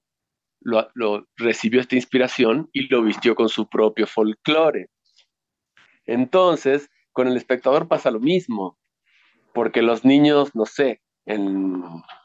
[0.60, 4.88] lo, recibió esta inspiración y lo vistió con su propio folclore.
[6.06, 8.78] Entonces, con el espectador pasa lo mismo,
[9.56, 11.82] porque los niños, no sé, en,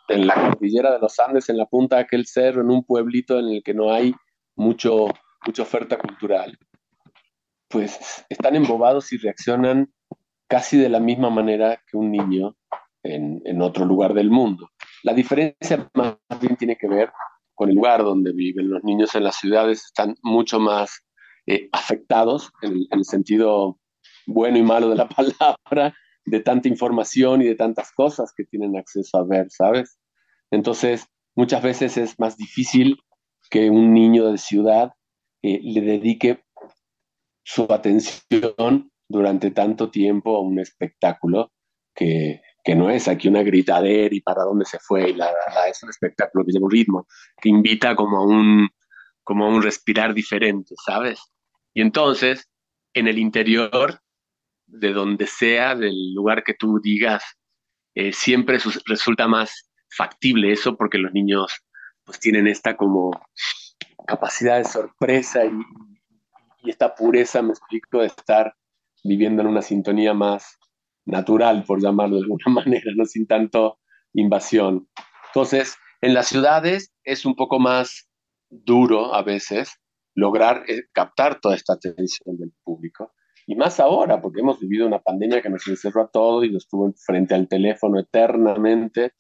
[0.10, 3.48] la cordillera de los Andes, en la punta de aquel cerro, en un pueblito en
[3.48, 4.14] el que no hay
[4.58, 5.08] mucho,
[5.46, 6.60] mucha oferta cultural,
[7.70, 9.94] pues están embobados y reaccionan
[10.50, 12.58] casi de la misma manera que un niño
[13.02, 14.70] en, otro lugar del mundo.
[15.02, 17.14] La diferencia más bien tiene que ver
[17.56, 18.70] con el lugar donde viven.
[18.70, 21.06] Los niños en las ciudades están mucho más
[21.48, 23.80] eh, afectados en, el sentido
[24.28, 25.08] bueno y malo de la
[25.66, 30.00] palabra, de tanta información y de tantas cosas que tienen acceso a ver, ¿sabes?
[30.52, 32.98] Entonces, muchas veces es más difícil
[33.50, 34.94] que un niño de ciudad
[35.42, 36.44] eh, le dedique
[37.44, 41.52] su atención durante tanto tiempo a un espectáculo
[41.94, 45.32] que, que no es aquí una gritadera y para dónde se fue, y la,
[45.70, 47.08] es un espectáculo que lleva un ritmo,
[47.42, 48.70] que invita como a un,
[49.24, 51.20] como un respirar diferente, ¿sabes?
[51.74, 52.50] Y entonces,
[52.94, 54.00] en el interior,
[54.72, 57.24] de donde sea, del lugar que tú digas,
[57.96, 61.52] eh, siempre resulta más factible eso porque los niños
[62.06, 63.12] pues tienen esta como
[64.08, 65.52] capacidad de sorpresa y,
[66.64, 68.56] y esta pureza, me explico, de estar
[69.04, 70.58] viviendo en una sintonía más,
[71.06, 73.06] natural, por llamarlo de alguna manera, ¿no?
[73.06, 73.80] sin tanto
[74.14, 74.88] invasión.
[75.28, 78.10] Entonces, en las ciudades es un poco más
[78.50, 79.80] duro a veces
[80.14, 83.14] lograr eh, captar toda esta atención del público.
[83.48, 86.68] Y más ahora, porque hemos vivido una pandemia que nos encerró a todos y nos
[86.68, 89.14] tuvo frente al teléfono eternamente.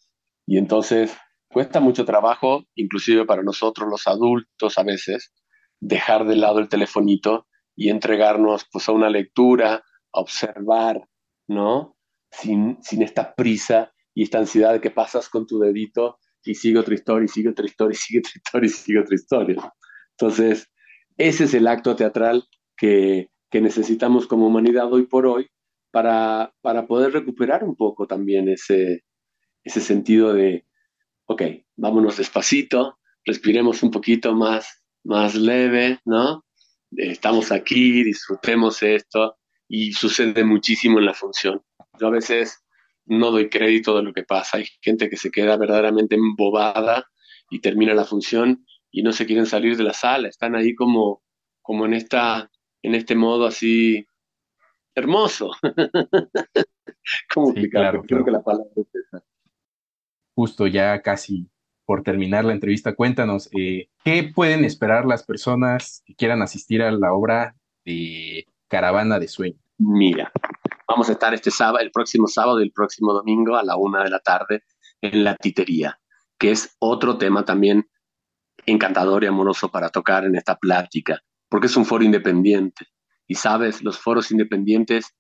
[0.46, 1.16] Y entonces
[1.50, 5.34] cuesta mucho trabajo, inclusive para nosotros los adultos a veces,
[5.80, 11.08] dejar de lado el telefonito y entregarnos pues, a una lectura, a observar,
[11.48, 11.98] ¿no?
[12.32, 16.96] Sin, esta prisa y esta ansiedad de que pasas con tu dedito y sigue otra
[16.96, 19.74] historia, y sigue otra historia, y sigue otra historia, y sigue otra historia.
[20.18, 20.72] Entonces,
[21.18, 25.50] ese es el acto teatral que, necesitamos como humanidad hoy por hoy
[25.92, 29.04] para, para poder recuperar un poco también ese,
[29.64, 30.66] ese sentido de,
[31.26, 31.42] ok,
[31.76, 36.46] vámonos despacito, respiremos un poquito más, más leve, ¿no?
[36.92, 39.38] Estamos aquí, disfrutemos esto,
[39.74, 41.64] y sucede muchísimo en la función.
[41.98, 42.62] Yo a veces
[43.06, 44.58] no doy crédito de lo que pasa.
[44.58, 47.06] Hay gente que se queda verdaderamente embobada
[47.50, 50.28] y termina la función y no se quieren salir de la sala.
[50.28, 51.24] Están ahí como,
[51.62, 52.52] como en, esta,
[52.84, 54.08] en este modo así
[54.96, 55.52] hermoso.
[57.34, 58.04] ¿Cómo explicarlo?
[58.04, 59.24] Creo que la palabra es esa.
[60.36, 61.50] Justo ya casi
[61.86, 66.92] por terminar la entrevista, cuéntanos, eh, ¿qué pueden esperar las personas que quieran asistir a
[66.92, 69.60] la obra de Caravana de Sueño?
[69.78, 70.32] Mira,
[70.88, 74.04] vamos a estar este sábado, el próximo sábado y el próximo domingo a la una
[74.04, 74.64] de la tarde
[75.02, 76.00] en la titería,
[76.38, 77.90] que es otro tema también
[78.66, 81.22] encantador y amoroso para tocar en esta plática,
[81.52, 82.88] porque es un foro independiente.
[83.28, 85.14] Y sabes, los foros independientes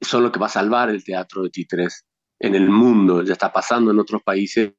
[0.00, 2.04] son lo que va a salvar el teatro de títeres
[2.40, 3.22] en el mundo.
[3.22, 4.74] Ya está pasando en otros países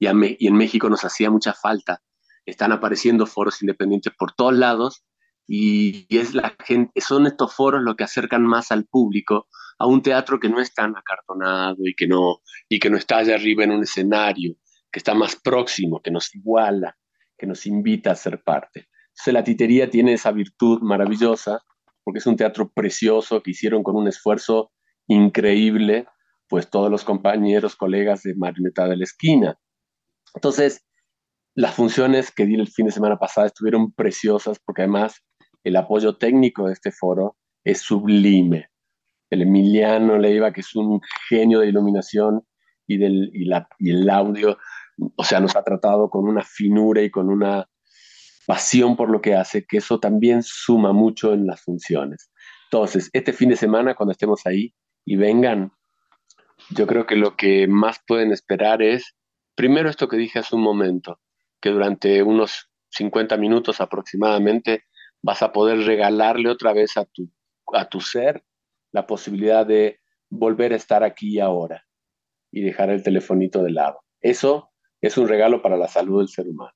[0.00, 2.02] y, y en México nos hacía mucha falta.
[2.44, 5.04] Están apareciendo foros independientes por todos lados
[5.46, 9.46] y, es la gente, son estos foros los que acercan más al público
[9.78, 13.18] a un teatro que no es tan acartonado y que no, y que no está
[13.18, 14.56] allá arriba en un escenario,
[14.90, 16.96] que está más próximo, que nos iguala,
[17.38, 18.88] que nos invita a ser parte.
[19.26, 21.60] La titería tiene esa virtud maravillosa,
[22.04, 24.70] porque es un teatro precioso que hicieron con un esfuerzo
[25.08, 26.06] increíble,
[26.48, 29.58] pues todos los compañeros, colegas de Marioneta de la Esquina.
[30.34, 30.84] Entonces,
[31.54, 35.22] las funciones que di el fin de semana pasada estuvieron preciosas porque además
[35.62, 38.68] el apoyo técnico de este foro es sublime.
[39.30, 42.42] El Emiliano Leiva, que es un genio de iluminación
[42.86, 44.58] y, del, y, la, y el audio,
[45.16, 47.66] o sea, nos ha tratado con una finura y con una
[48.46, 52.30] pasión por lo que hace, que eso también suma mucho en las funciones.
[52.70, 54.74] Entonces, este fin de semana, cuando estemos ahí
[55.04, 55.72] y vengan,
[56.70, 59.14] yo creo que lo que más pueden esperar es,
[59.54, 61.20] primero esto que dije hace un momento,
[61.60, 64.84] que durante unos 50 minutos aproximadamente
[65.22, 67.30] vas a poder regalarle otra vez a tu,
[67.72, 68.44] a tu ser
[68.92, 71.84] la posibilidad de volver a estar aquí y ahora
[72.50, 74.00] y dejar el telefonito de lado.
[74.20, 74.70] Eso
[75.00, 76.74] es un regalo para la salud del ser humano.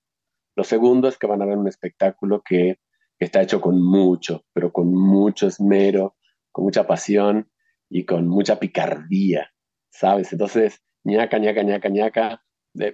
[0.59, 2.79] Lo segundo es que van a ver un espectáculo que
[3.19, 6.17] que está hecho con mucho, pero con mucho esmero,
[6.53, 7.51] con mucha pasión
[7.91, 9.51] y con mucha picardía,
[9.91, 10.33] ¿sabes?
[10.33, 12.45] Entonces, ñaca, ñaca, ñaca, ñaca,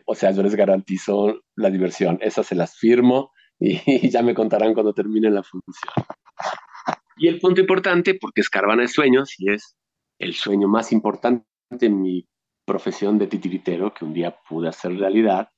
[0.07, 4.73] o sea, yo les garantizo la diversión, esas se las firmo y, ya me contarán
[4.73, 5.93] cuando termine la función.
[7.17, 9.77] Y el punto importante, porque es caravana de sueños y es
[10.19, 11.45] el sueño más importante
[11.81, 12.27] en mi
[12.65, 15.51] profesión de titiritero que un día pude hacer realidad,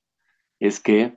[0.58, 1.16] es que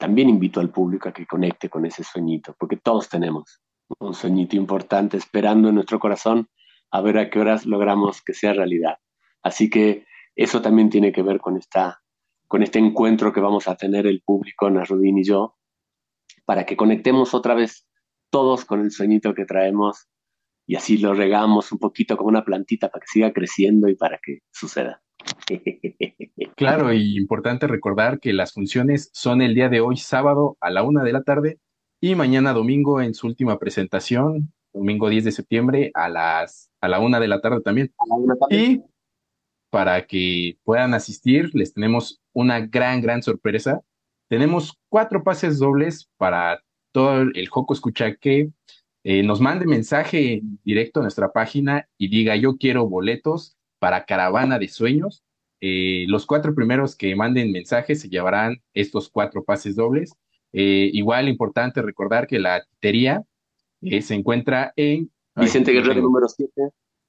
[0.00, 3.60] también invito al público a que conecte con ese sueñito, porque todos tenemos
[3.98, 6.48] un sueñito importante esperando en nuestro corazón
[6.90, 8.96] a ver a qué horas logramos que sea realidad.
[9.42, 12.00] Así que eso también tiene que ver con, esta,
[12.48, 15.58] con este encuentro que vamos a tener el público, Narudín y yo,
[16.46, 17.86] para que conectemos otra vez
[18.30, 20.08] todos con el sueñito que traemos
[20.66, 24.18] y así lo regamos un poquito como una plantita para que siga creciendo y para
[24.22, 25.02] que suceda.
[26.56, 30.82] Claro, y importante recordar que las funciones son el día de hoy, sábado, a la
[30.82, 31.58] una de la tarde,
[32.02, 37.00] y mañana domingo en su última presentación, domingo 10 de septiembre, a las a la
[37.00, 37.92] una de la tarde también.
[38.50, 38.82] Y
[39.70, 43.80] para que puedan asistir, les tenemos una gran, gran sorpresa.
[44.28, 46.62] Tenemos cuatro pases dobles para
[46.92, 48.50] todo el Joco Escucha que
[49.04, 54.60] eh, nos mande mensaje directo a nuestra página y diga yo quiero boletos para Caravana
[54.60, 55.24] de Sueños.
[55.60, 60.14] Eh, los cuatro primeros que manden mensajes se llevarán estos cuatro pases dobles.
[60.52, 63.24] Eh, igual importante recordar que la titería
[63.82, 66.52] se encuentra en Vicente Guerrero número 7,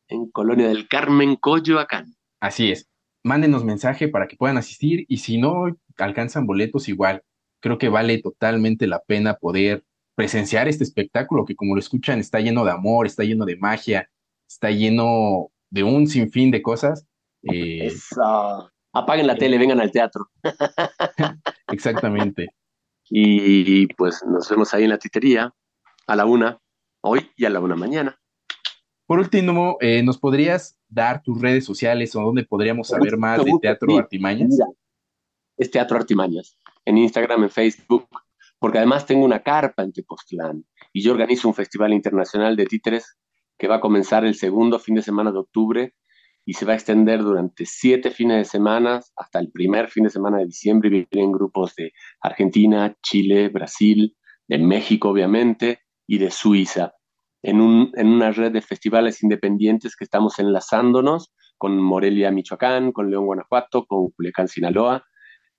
[0.07, 2.15] en Colonia del Carmen, Coyoacán.
[2.39, 2.87] Así es.
[3.23, 5.65] Mándenos mensaje para que puedan asistir y si no
[5.97, 7.23] alcanzan boletos igual,
[7.59, 9.83] creo que vale totalmente la pena poder
[10.15, 14.09] presenciar este espectáculo que como lo escuchan está lleno de amor, está lleno de magia,
[14.47, 17.07] está lleno de un sinfín de cosas.
[17.51, 17.91] Eh,
[18.93, 20.29] Apaguen la tele, vengan al teatro.
[21.71, 22.53] Exactamente.
[23.09, 25.53] Y pues nos vemos ahí en la titería
[26.07, 26.59] a la una,
[27.01, 28.19] hoy y a la una mañana.
[29.05, 33.51] Por último, eh, ¿nos podrías dar tus redes sociales o dónde podríamos saber más de
[33.61, 34.57] Teatro Artimañas?
[35.57, 38.07] es Teatro Artimañas, en Instagram, en Facebook,
[38.57, 43.17] porque además tengo una carpa en Tepoztlán y yo organizo un festival internacional de títeres
[43.61, 45.93] que va a comenzar el segundo fin de semana de octubre
[46.43, 50.09] y se va a extender durante siete fines de semana hasta el primer fin de
[50.09, 56.31] semana de diciembre y vienen grupos de Argentina, Chile, Brasil, de México obviamente y de
[56.31, 56.93] Suiza
[57.43, 63.11] en, un, en una red de festivales independientes que estamos enlazándonos con Morelia, Michoacán, con
[63.11, 65.05] León, Guanajuato, con Culiacán, Sinaloa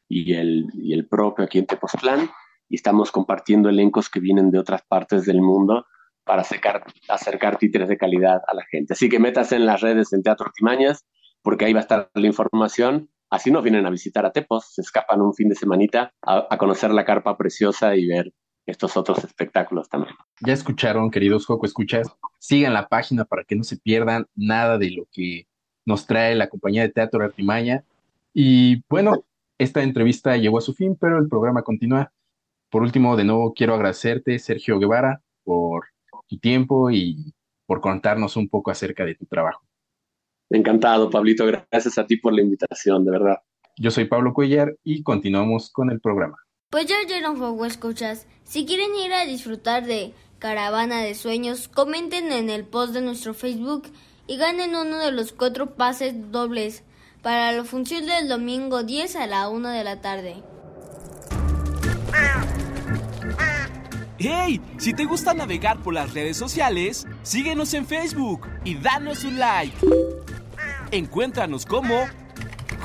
[0.09, 2.28] y el, y el propio aquí en Tepoztlán.
[2.68, 5.86] Y estamos compartiendo elencos que vienen de otras partes del mundo
[6.25, 8.95] para acercar, acercar títeres de calidad a la gente.
[8.95, 11.05] Así que métase en las redes en Teatro Artimañas,
[11.43, 13.11] porque ahí va a estar la información.
[13.31, 16.59] Así nos vienen a visitar a Tepos, se escapan un fin de semanita a, a
[16.59, 18.33] conocer la carpa preciosa y ver
[18.66, 20.14] estos otros espectáculos también.
[20.41, 22.09] Ya escucharon, queridos Joco Escuchas,
[22.39, 25.47] sigan la página para que no se pierdan nada de lo que
[25.85, 27.85] nos trae la compañía de Teatro Artimaña.
[28.33, 29.25] Y bueno,
[29.59, 32.12] esta entrevista llegó a su fin, pero el programa continúa.
[32.70, 35.87] Por último, de nuevo quiero agradecerte, Sergio Guevara, por
[36.27, 37.35] tu tiempo y
[37.66, 39.64] por contarnos un poco acerca de tu trabajo.
[40.51, 41.47] Encantado, Pablito.
[41.47, 43.37] Gracias a ti por la invitación, de verdad.
[43.79, 46.37] Yo soy Pablo Cuellar y continuamos con el programa.
[46.70, 48.27] Pues ya oyeron juego escuchas.
[48.45, 53.33] Si quieren ir a disfrutar de Caravana de Sueños, comenten en el post de nuestro
[53.33, 53.85] Facebook
[54.27, 56.85] y ganen uno de los cuatro pases dobles
[57.23, 60.43] para la función del domingo 10 a la 1 de la tarde.
[64.25, 64.61] ¡Hey!
[64.79, 69.77] Si te gusta navegar por las redes sociales, síguenos en Facebook y danos un like.
[70.93, 72.05] Encuéntranos como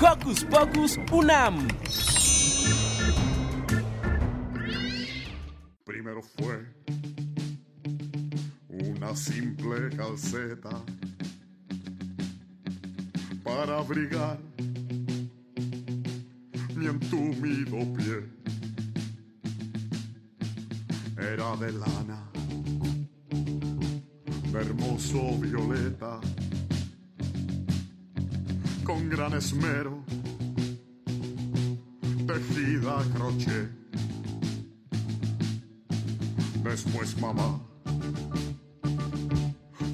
[0.02, 1.68] Hocus Pocus Unam.
[5.86, 6.66] Primero fue
[8.70, 10.84] una simple calceta
[13.44, 14.40] para abrigar
[16.76, 18.57] mi entumido pie.
[21.18, 22.30] Era de lana,
[24.54, 26.20] hermoso violeta,
[28.84, 30.04] con gran esmero,
[32.28, 33.70] tejida a crochet.
[36.64, 37.60] Después mamá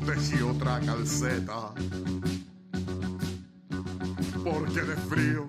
[0.06, 1.74] tejí otra calceta
[4.44, 5.48] porque de frío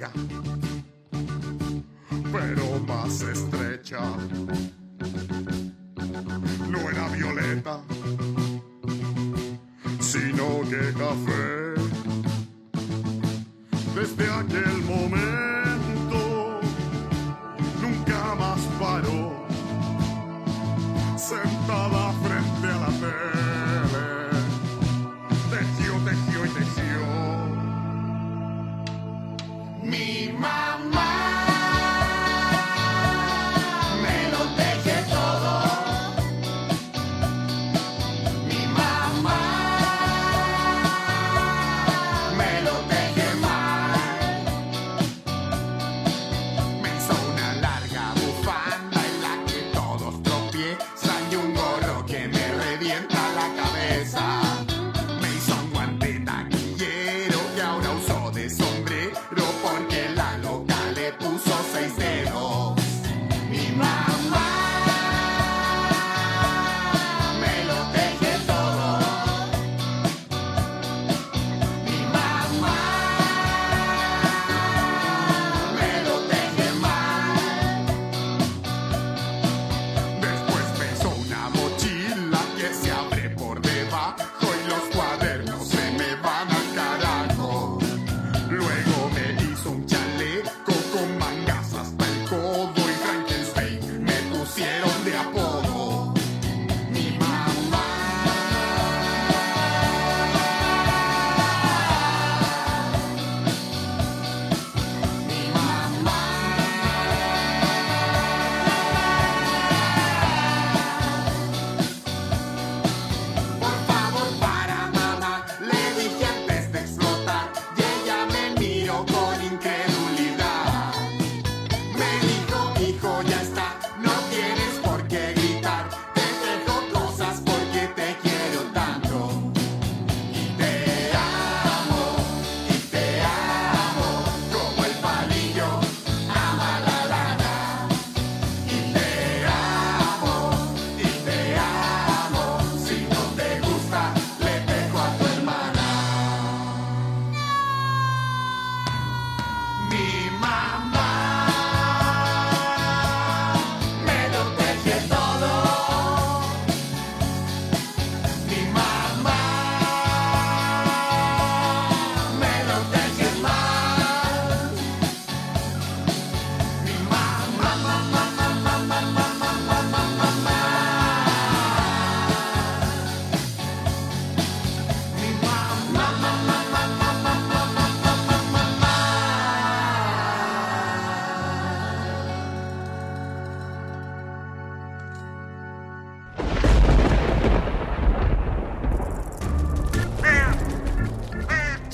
[0.00, 0.59] más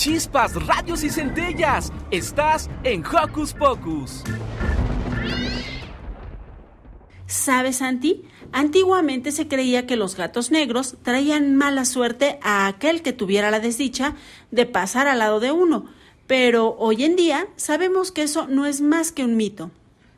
[0.06, 1.92] Chispas, radios y centellas.
[2.12, 4.22] Estás en Hocus Pocus.
[7.26, 8.22] ¿Sabes, Santi?
[8.52, 13.58] Antiguamente se creía que los gatos negros traían mala suerte a aquel que tuviera la
[13.58, 14.14] desdicha
[14.52, 15.86] de pasar al lado de uno,
[16.28, 19.72] pero hoy en día sabemos que eso no es más que un mito.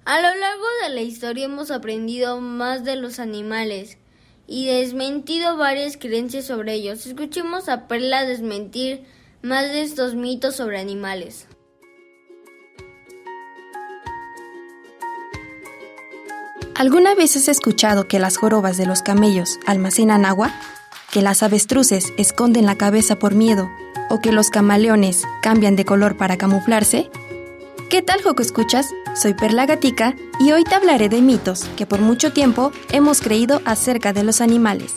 [0.04, 3.96] A lo largo de la historia hemos aprendido más de los animales
[4.46, 7.06] y desmentido varias creencias sobre ellos.
[7.06, 9.06] Escuchemos a Perla desmentir
[9.42, 11.46] más de estos mitos sobre animales.
[16.74, 20.52] ¿Alguna vez has escuchado que las jorobas de los camellos almacenan agua?
[21.10, 23.68] ¿Que las avestruces esconden la cabeza por miedo?
[24.10, 27.10] ¿O que los camaleones cambian de color para camuflarse?
[27.90, 28.90] ¿Qué tal, Joco Escuchas?
[29.16, 33.60] Soy Perla Gatica y hoy te hablaré de mitos que por mucho tiempo hemos creído
[33.64, 34.94] acerca de los animales.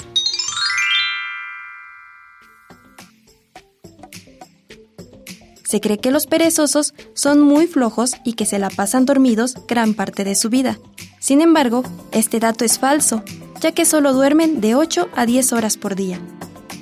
[5.72, 9.94] Se cree que los perezosos son muy flojos y que se la pasan dormidos gran
[9.94, 10.78] parte de su vida.
[11.22, 13.24] Sin embargo, este dato es falso,
[13.62, 16.20] ya que solo duermen de 8 a 10 horas por día.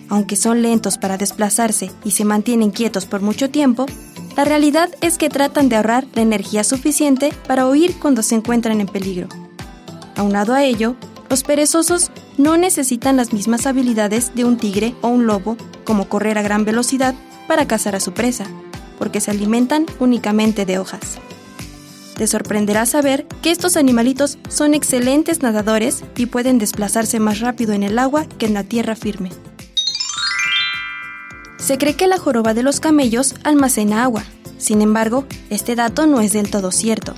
[0.10, 3.86] Aunque son lentos para desplazarse y se mantienen quietos por mucho tiempo,
[4.36, 8.82] la realidad es que tratan de ahorrar la energía suficiente para huir cuando se encuentran
[8.82, 9.28] en peligro.
[10.16, 10.96] Aunado a ello,
[11.30, 12.10] los perezosos
[12.40, 16.66] no necesitan las mismas habilidades de un tigre o un lobo, como correr a gran
[16.66, 17.14] velocidad
[17.48, 18.48] para cazar a su presa,
[19.00, 21.18] porque se alimentan únicamente de hojas.
[22.16, 27.82] Te sorprenderá saber que estos animalitos son excelentes nadadores y pueden desplazarse más rápido en
[27.82, 29.32] el agua que en la tierra firme.
[31.58, 34.24] Se cree que la joroba de los camellos almacena agua.
[34.58, 37.14] Sin embargo, este dato no es del todo cierto.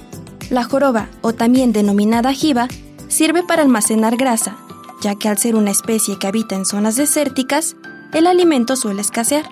[0.52, 2.68] La joroba, o también denominada jiba,
[3.08, 4.58] sirve para almacenar grasa,
[5.02, 7.76] ya que al ser una especie que habita en zonas desérticas,
[8.14, 9.50] el alimento suele escasear.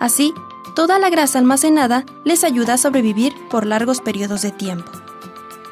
[0.00, 0.32] Así,
[0.76, 4.92] toda la grasa almacenada les ayuda a sobrevivir por largos periodos de tiempo.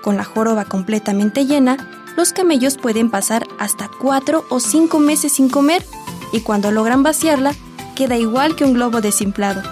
[0.03, 1.77] Con la joroba completamente llena,
[2.17, 5.85] los camellos pueden pasar hasta 4 o 5 meses sin comer
[6.33, 7.55] y cuando logran vaciarla,
[7.95, 9.63] queda igual que un globo desinflado.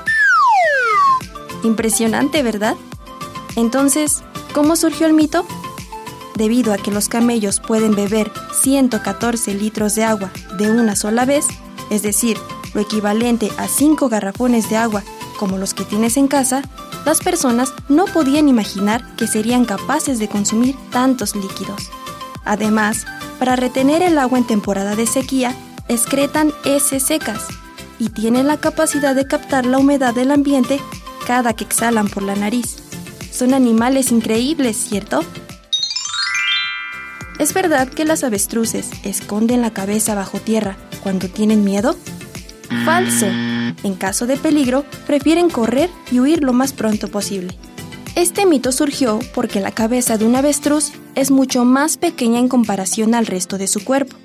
[1.62, 2.76] Impresionante, ¿verdad?
[3.56, 4.22] Entonces,
[4.52, 5.46] ¿cómo surgió el mito?
[6.34, 8.30] Debido a que los camellos pueden beber
[8.60, 11.46] 114 litros de agua de una sola vez,
[11.88, 12.36] es decir,
[12.74, 15.02] lo equivalente a 5 garrafones de agua
[15.42, 16.62] como los que tienes en casa,
[17.04, 21.90] las personas no podían imaginar que serían capaces de consumir tantos líquidos.
[22.44, 23.06] Además,
[23.40, 25.52] para retener el agua en temporada de sequía,
[25.88, 27.48] excretan heces secas
[27.98, 30.78] y tienen la capacidad de captar la humedad del ambiente
[31.26, 32.76] cada que exhalan por la nariz.
[33.32, 35.24] Son animales increíbles, ¿cierto?
[37.40, 41.96] ¿Es verdad que las avestruces esconden la cabeza bajo tierra cuando tienen miedo?
[42.84, 43.26] Falso.
[43.82, 47.56] En caso de peligro, prefieren correr y huir lo más pronto posible.
[48.14, 53.14] Este mito surgió porque la cabeza de un avestruz es mucho más pequeña en comparación
[53.14, 54.16] al resto de su cuerpo.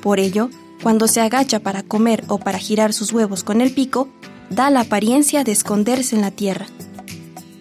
[0.00, 0.48] Por ello,
[0.82, 4.08] cuando se agacha para comer o para girar sus huevos con el pico,
[4.50, 6.66] da la apariencia de esconderse en la tierra.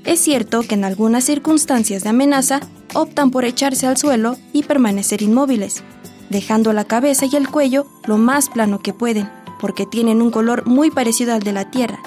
[0.03, 2.61] Es cierto que en algunas circunstancias de amenaza
[2.93, 5.83] optan por echarse al suelo y permanecer inmóviles,
[6.29, 9.29] dejando la cabeza y el cuello lo más plano que pueden,
[9.61, 12.01] porque tienen un color muy parecido al de la tierra.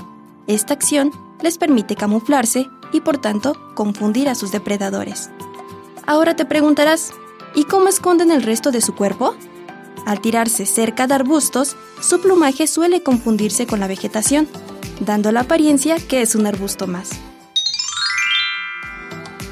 [0.48, 5.30] Esta acción les permite camuflarse y por tanto confundir a sus depredadores.
[6.07, 7.12] Ahora te preguntarás,
[7.55, 9.34] ¿y cómo esconden el resto de su cuerpo?
[10.05, 14.48] Al tirarse cerca de arbustos, su plumaje suele confundirse con la vegetación,
[15.00, 17.11] dando la apariencia que es un arbusto más.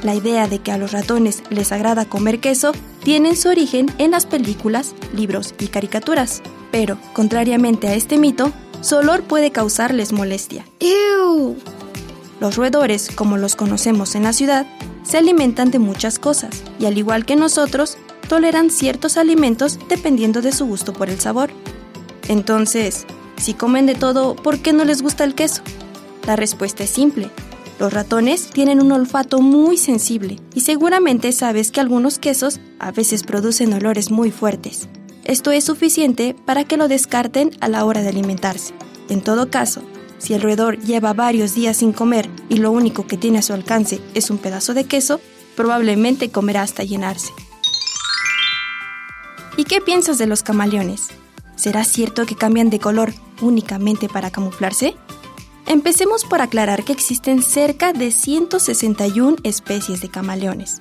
[0.02, 2.72] La idea de que a los ratones les agrada comer queso
[3.04, 6.42] tiene su origen en las películas, libros y caricaturas,
[6.72, 8.50] pero, contrariamente a este mito,
[8.80, 10.64] su olor puede causarles molestia.
[12.40, 14.66] Los roedores, como los conocemos en la ciudad,
[15.04, 17.98] se alimentan de muchas cosas y al igual que nosotros,
[18.28, 21.50] toleran ciertos alimentos dependiendo de su gusto por el sabor.
[22.28, 23.06] Entonces,
[23.36, 25.62] si comen de todo, ¿por qué no les gusta el queso?
[26.26, 27.30] La respuesta es simple.
[27.78, 33.22] Los ratones tienen un olfato muy sensible y seguramente sabes que algunos quesos a veces
[33.22, 34.88] producen olores muy fuertes.
[35.24, 38.74] Esto es suficiente para que lo descarten a la hora de alimentarse.
[39.08, 39.82] En todo caso,
[40.18, 43.52] si el roedor lleva varios días sin comer y lo único que tiene a su
[43.52, 45.20] alcance es un pedazo de queso,
[45.56, 47.32] probablemente comerá hasta llenarse.
[49.56, 51.08] ¿Y qué piensas de los camaleones?
[51.56, 54.96] ¿Será cierto que cambian de color únicamente para camuflarse?
[55.66, 60.78] Empecemos por aclarar que existen cerca de 161 especies de camaleones.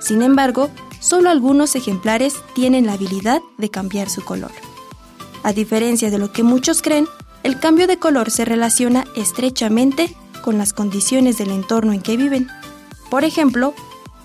[0.00, 0.70] Sin embargo,
[1.00, 4.52] solo algunos ejemplares tienen la habilidad de cambiar su color.
[5.42, 7.06] A diferencia de lo que muchos creen,
[7.42, 12.48] el cambio de color se relaciona estrechamente con las condiciones del entorno en que viven.
[13.10, 13.74] Por ejemplo,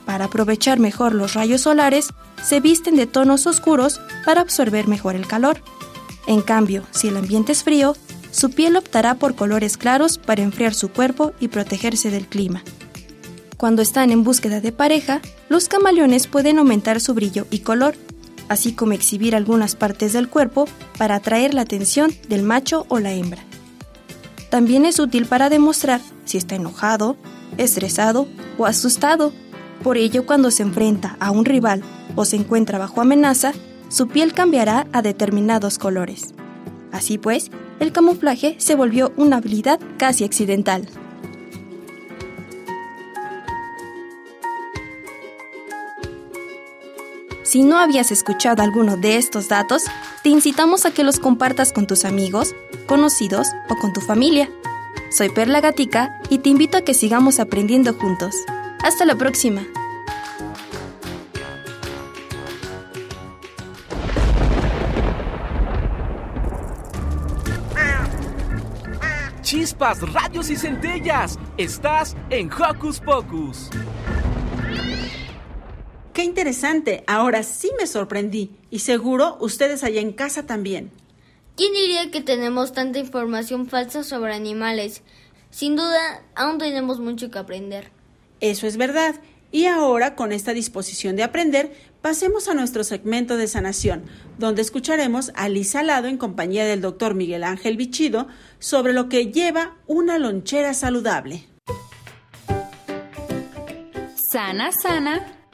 [0.05, 2.09] para aprovechar mejor los rayos solares,
[2.43, 5.61] se visten de tonos oscuros para absorber mejor el calor.
[6.28, 7.95] En cambio, si el ambiente es frío,
[8.32, 12.63] su piel optará por colores claros para enfriar su cuerpo y protegerse del clima.
[13.58, 17.95] Cuando están en búsqueda de pareja, los camaleones pueden aumentar su brillo y color,
[18.49, 23.14] así como exhibir algunas partes del cuerpo para atraer la atención del macho o la
[23.14, 23.41] hembra.
[24.49, 27.16] También es útil para demostrar si está enojado,
[27.58, 28.28] estresado
[28.58, 29.32] o asustado.
[29.84, 31.82] Por ello, cuando se enfrenta a un rival
[32.16, 33.53] o se encuentra bajo amenaza,
[33.89, 36.34] su piel cambiará a determinados colores.
[36.91, 40.88] Así pues, el camuflaje se volvió una habilidad casi accidental.
[47.56, 49.86] Si no habías escuchado alguno de estos datos,
[50.24, 52.53] te incitamos a que los compartas con tus amigos,
[52.86, 54.49] conocidos o con tu familia.
[55.10, 58.36] Soy Perla Gatica y te invito a que sigamos aprendiendo juntos.
[58.84, 59.66] Hasta la próxima.
[69.43, 71.39] Chispas, radios y centellas.
[71.56, 73.70] Estás en Hocus Pocus.
[76.16, 77.03] Qué interesante.
[77.07, 78.49] Ahora sí me sorprendí.
[78.72, 80.89] Y seguro ustedes allá en casa también.
[81.57, 85.01] ¿Quién diría que tenemos tanta información falsa sobre animales?
[85.51, 87.91] Sin duda, aún tenemos mucho que aprender.
[88.39, 89.16] Eso es verdad.
[89.51, 94.05] Y ahora, con esta disposición de aprender, pasemos a nuestro segmento de sanación,
[94.38, 99.34] donde escucharemos a Lisa Lado en compañía del doctor Miguel Ángel Bichido sobre lo que
[99.34, 101.43] lleva una lonchera saludable.
[104.32, 105.45] Sana, sana.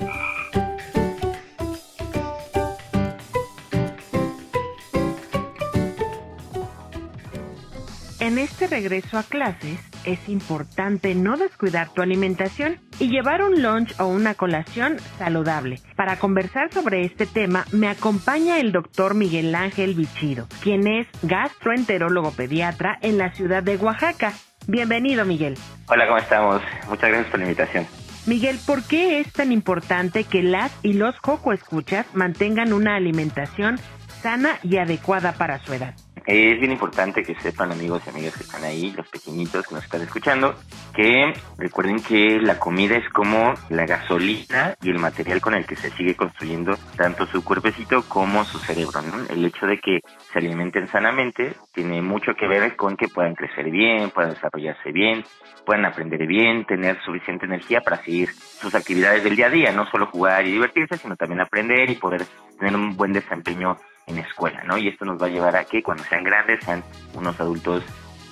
[8.22, 14.00] En este regreso a clases es importante no descuidar tu alimentación y llevar un lunch
[14.00, 15.80] o una colación saludable.
[15.96, 22.30] Para conversar sobre este tema me acompaña el doctor Miguel Ángel Bichido, quien es gastroenterólogo
[22.30, 24.34] pediatra en la ciudad de Oaxaca.
[24.68, 25.58] Bienvenido, Miguel.
[25.88, 26.62] Hola, ¿cómo estamos?
[26.90, 27.88] Muchas gracias por la invitación.
[28.28, 33.80] Miguel, ¿por qué es tan importante que las y los coco escuchas mantengan una alimentación
[34.22, 35.96] sana y adecuada para su edad?
[36.26, 39.84] Es bien importante que sepan amigos y amigas que están ahí, los pequeñitos que nos
[39.84, 40.56] están escuchando,
[40.94, 45.76] que recuerden que la comida es como la gasolina y el material con el que
[45.76, 49.02] se sigue construyendo tanto su cuerpecito como su cerebro.
[49.30, 50.02] El hecho de que
[50.32, 55.24] se alimenten sanamente tiene mucho que ver con que puedan crecer bien, puedan desarrollarse bien,
[55.66, 59.90] puedan aprender bien, tener suficiente energía para seguir sus actividades del día a día, no
[59.90, 62.24] solo jugar y divertirse, sino también aprender y poder
[62.60, 63.78] tener un buen desempeño
[64.08, 64.78] en escuela, ¿no?
[64.78, 66.84] Y esto nos va a llevar a que cuando sean grandes sean
[67.14, 67.84] unos adultos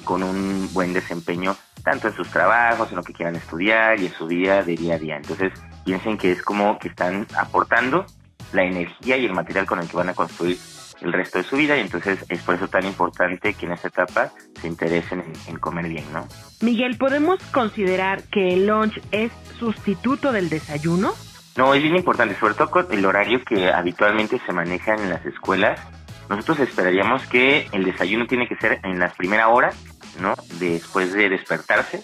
[0.03, 4.13] con un buen desempeño tanto en sus trabajos, en lo que quieran estudiar y en
[4.13, 5.17] su vida de día a día.
[5.17, 5.53] Entonces
[5.85, 8.05] piensen que es como que están aportando
[8.51, 10.57] la energía y el material con el que van a construir
[11.01, 13.87] el resto de su vida y entonces es por eso tan importante que en esta
[13.87, 16.27] etapa se interesen en, en comer bien, ¿no?
[16.61, 21.13] Miguel, ¿podemos considerar que el lunch es sustituto del desayuno?
[21.59, 25.25] No, es bien importante, sobre todo con el horario que habitualmente se maneja en las
[25.25, 25.77] escuelas.
[26.29, 29.75] Nosotros esperaríamos que el desayuno tiene que ser en las primeras horas,
[30.21, 30.35] ¿no?
[30.57, 32.01] Después de despertarse.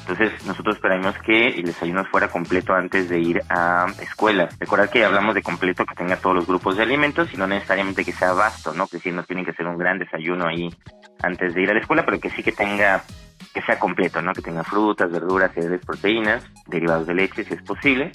[0.00, 4.48] Entonces nosotros esperamos que el desayuno fuera completo antes de ir a escuela.
[4.58, 8.02] Recordad que hablamos de completo que tenga todos los grupos de alimentos y no necesariamente
[8.02, 8.86] que sea vasto, ¿no?
[8.86, 10.74] Que sí no tiene que ser un gran desayuno ahí
[11.22, 13.04] antes de ir a la escuela, pero que sí que tenga
[13.52, 14.32] que sea completo, ¿no?
[14.32, 18.10] Que tenga frutas, verduras, cereales, proteínas, derivados de leche si es posible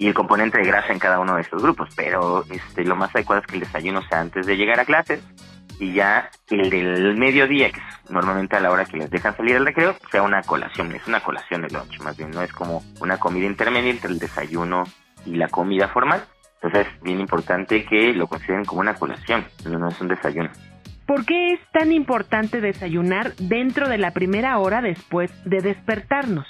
[0.00, 3.14] y el componente de grasa en cada uno de estos grupos, pero este lo más
[3.14, 5.22] adecuado es que el desayuno sea antes de llegar a clases
[5.78, 9.56] y ya el del mediodía, que es normalmente a la hora que les dejan salir
[9.56, 12.82] al recreo, sea una colación, es una colación de lunch, más bien no es como
[13.02, 14.84] una comida intermedia entre el desayuno
[15.26, 16.24] y la comida formal.
[16.62, 20.48] Entonces es bien importante que lo consideren como una colación, no es un desayuno.
[21.06, 26.46] ¿Por qué es tan importante desayunar dentro de la primera hora después de despertarnos?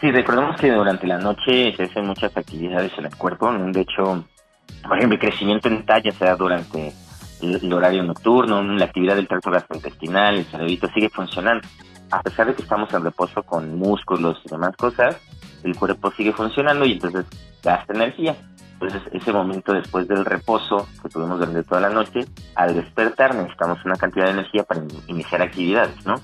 [0.00, 3.52] Sí, recordemos que durante la noche se hacen muchas actividades en el cuerpo.
[3.52, 4.24] De hecho,
[4.86, 6.92] por ejemplo, el crecimiento en talla se da durante
[7.42, 11.66] el, horario nocturno, la actividad del tracto gastrointestinal, el cerebrito sigue funcionando.
[12.10, 15.16] A pesar de que estamos en reposo con músculos y demás cosas,
[15.64, 17.26] el cuerpo sigue funcionando y entonces
[17.62, 18.36] gasta energía.
[18.74, 22.20] Entonces, ese momento después del reposo que tuvimos durante toda la noche,
[22.54, 26.14] al despertar necesitamos una cantidad de energía para in- iniciar actividades, ¿no?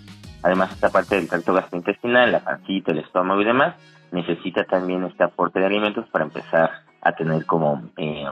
[0.44, 3.76] Además, esta parte del tracto gastrointestinal, la pancita, el estómago y demás,
[4.12, 6.70] necesita también este aporte de alimentos para empezar
[7.00, 8.26] a tener como eh,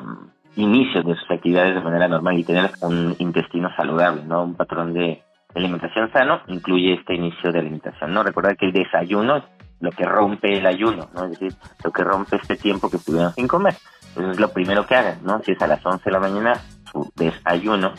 [0.57, 4.45] inicios de sus actividades de manera normal y tener un intestino saludable, ¿no?
[4.45, 5.23] Un patrón de
[5.55, 8.23] alimentación sano incluye este inicio de alimentación, ¿no?
[8.23, 9.45] Recordar que el desayuno es
[9.81, 11.25] lo que rompe el ayuno, ¿no?
[11.25, 13.75] Es decir, lo que rompe este tiempo que estuvieron sin comer.
[14.09, 15.41] Entonces es lo primero que hagan, ¿no?
[15.41, 16.61] Si es a las 11 de la mañana,
[16.93, 17.95] su desayuno,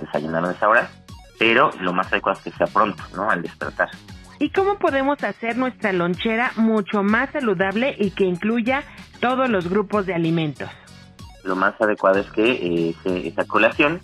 [0.00, 0.88] desayunaron esa hora,
[1.40, 3.30] pero lo más adecuado es que sea pronto, ¿no?
[3.30, 3.88] Al despertar.
[4.38, 8.84] ¿Y cómo podemos hacer nuestra lonchera mucho más saludable y que incluya
[9.20, 10.68] todos los grupos de alimentos?
[11.42, 14.02] Lo más adecuado es que eh, esa colación,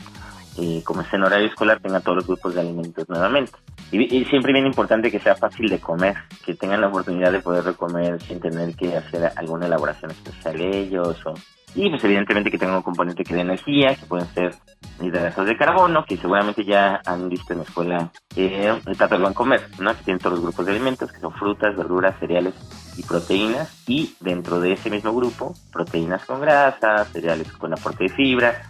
[0.56, 3.52] eh, como es en horario escolar, tenga todos los grupos de alimentos nuevamente.
[3.92, 7.40] Y, y siempre bien importante que sea fácil de comer, que tengan la oportunidad de
[7.40, 11.18] poder comer sin tener que hacer alguna elaboración especial ellos.
[11.26, 11.34] O,
[11.76, 14.54] y pues evidentemente que tenga un componente que dé energía, que pueden ser
[15.00, 19.34] hidratos de carbono, que seguramente ya han visto en la escuela eh, plato del buen
[19.34, 19.94] comer, ¿no?
[19.94, 22.54] Que tienen todos los grupos de alimentos, que son frutas, verduras, cereales
[22.96, 23.84] y proteínas.
[23.86, 28.62] Y dentro de ese mismo grupo, proteínas con grasa, cereales con aporte de fibra,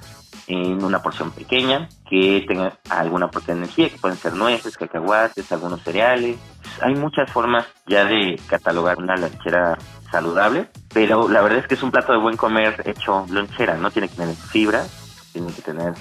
[0.47, 5.51] en una porción pequeña, que tenga alguna aporte de energía, que pueden ser nueces, cacahuates,
[5.51, 6.37] algunos cereales.
[6.81, 9.77] Hay muchas formas ya de catalogar una lonchera
[10.11, 13.91] saludable, pero la verdad es que es un plato de buen comer hecho lonchera, ¿no?
[13.91, 14.85] Tiene que tener fibra,
[15.33, 15.95] tiene que tener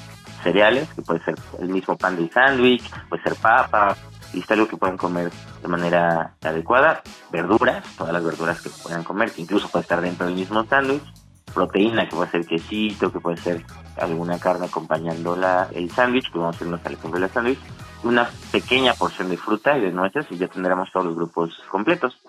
[0.44, 3.96] cereales, que puede ser el mismo pan del sándwich, puede ser papa,
[4.32, 5.32] y es algo que pueden comer
[5.62, 10.28] de manera adecuada, verduras, todas las verduras que puedan comer, que incluso puede estar dentro
[10.28, 11.04] del mismo sándwich,
[11.56, 13.64] proteína, que puede ser quesito, que puede ser
[14.00, 17.60] alguna carne acompañando la, el sándwich, que vamos a irnos al ejemplo del sándwich,
[18.04, 22.22] una pequeña porción de fruta y de nueces y ya tendremos todos los grupos completos.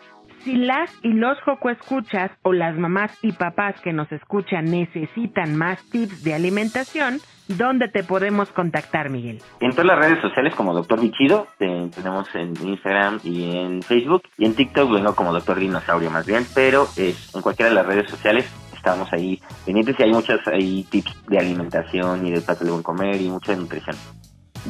[0.45, 5.57] Si las y los Joco escuchas o las mamás y papás que nos escuchan necesitan
[5.57, 7.19] más tips de alimentación,
[7.49, 9.43] ¿dónde te podemos contactar, Miguel?
[9.59, 14.23] En todas las redes sociales como Doctor Bichido, te- tenemos en Instagram y en Facebook,
[14.39, 17.87] y en TikTok vengo como Doctor Dinosaurio más bien, pero es, en cualquiera de las
[17.87, 18.49] redes sociales
[18.87, 22.85] estamos ahí pendientes y hay muchos ahí tips de alimentación y de plato de buen
[22.85, 23.97] comer y mucha nutrición.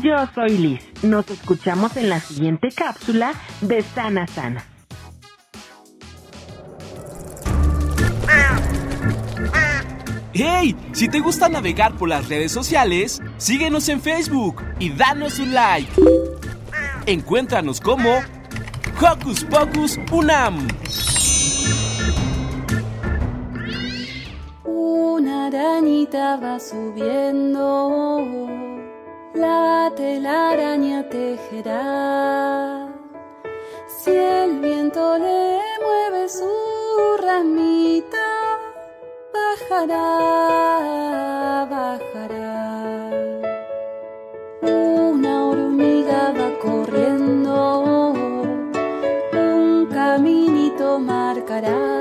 [0.02, 0.80] Yo soy Liz.
[1.02, 4.64] Nos escuchamos en la siguiente cápsula de Sana Sana.
[10.32, 10.76] ¡Hey!
[10.92, 15.90] Si te gusta navegar por las redes sociales, síguenos en Facebook y danos un like.
[17.06, 18.10] Encuéntranos como
[19.00, 20.66] Hocus Pocus Unam.
[25.46, 27.62] Arañita va subiendo,
[29.32, 32.88] la telaraña tejerá.
[33.86, 36.50] Si el viento le mueve su
[37.22, 38.26] ramita,
[39.32, 40.04] bajará,
[41.70, 43.10] bajará.
[44.62, 48.14] Una hormiga va corriendo,
[49.32, 51.95] un caminito marcará.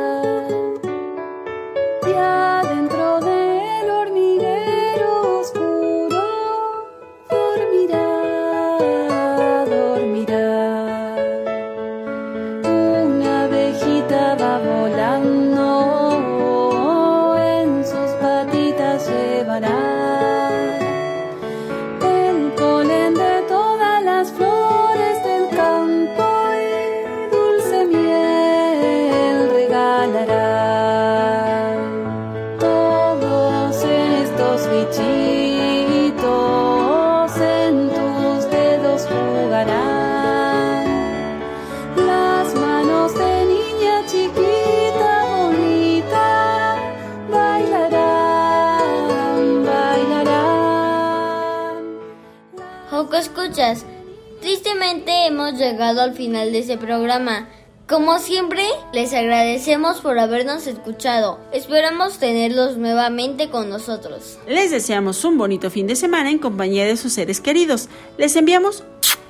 [55.55, 57.47] Hemos llegado al final de este programa.
[57.87, 61.39] Como siempre, les agradecemos por habernos escuchado.
[61.53, 64.39] Esperamos tenerlos nuevamente con nosotros.
[64.47, 67.89] Les deseamos un bonito fin de semana en compañía de sus seres queridos.
[68.17, 68.83] Les enviamos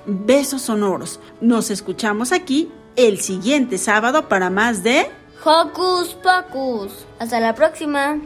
[0.05, 1.19] besos sonoros.
[1.41, 5.07] Nos escuchamos aquí el siguiente sábado para más de
[5.43, 7.05] Hocus Pocus.
[7.19, 8.19] Hasta la próxima.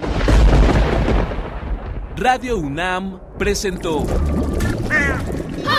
[2.16, 4.06] Radio UNAM presentó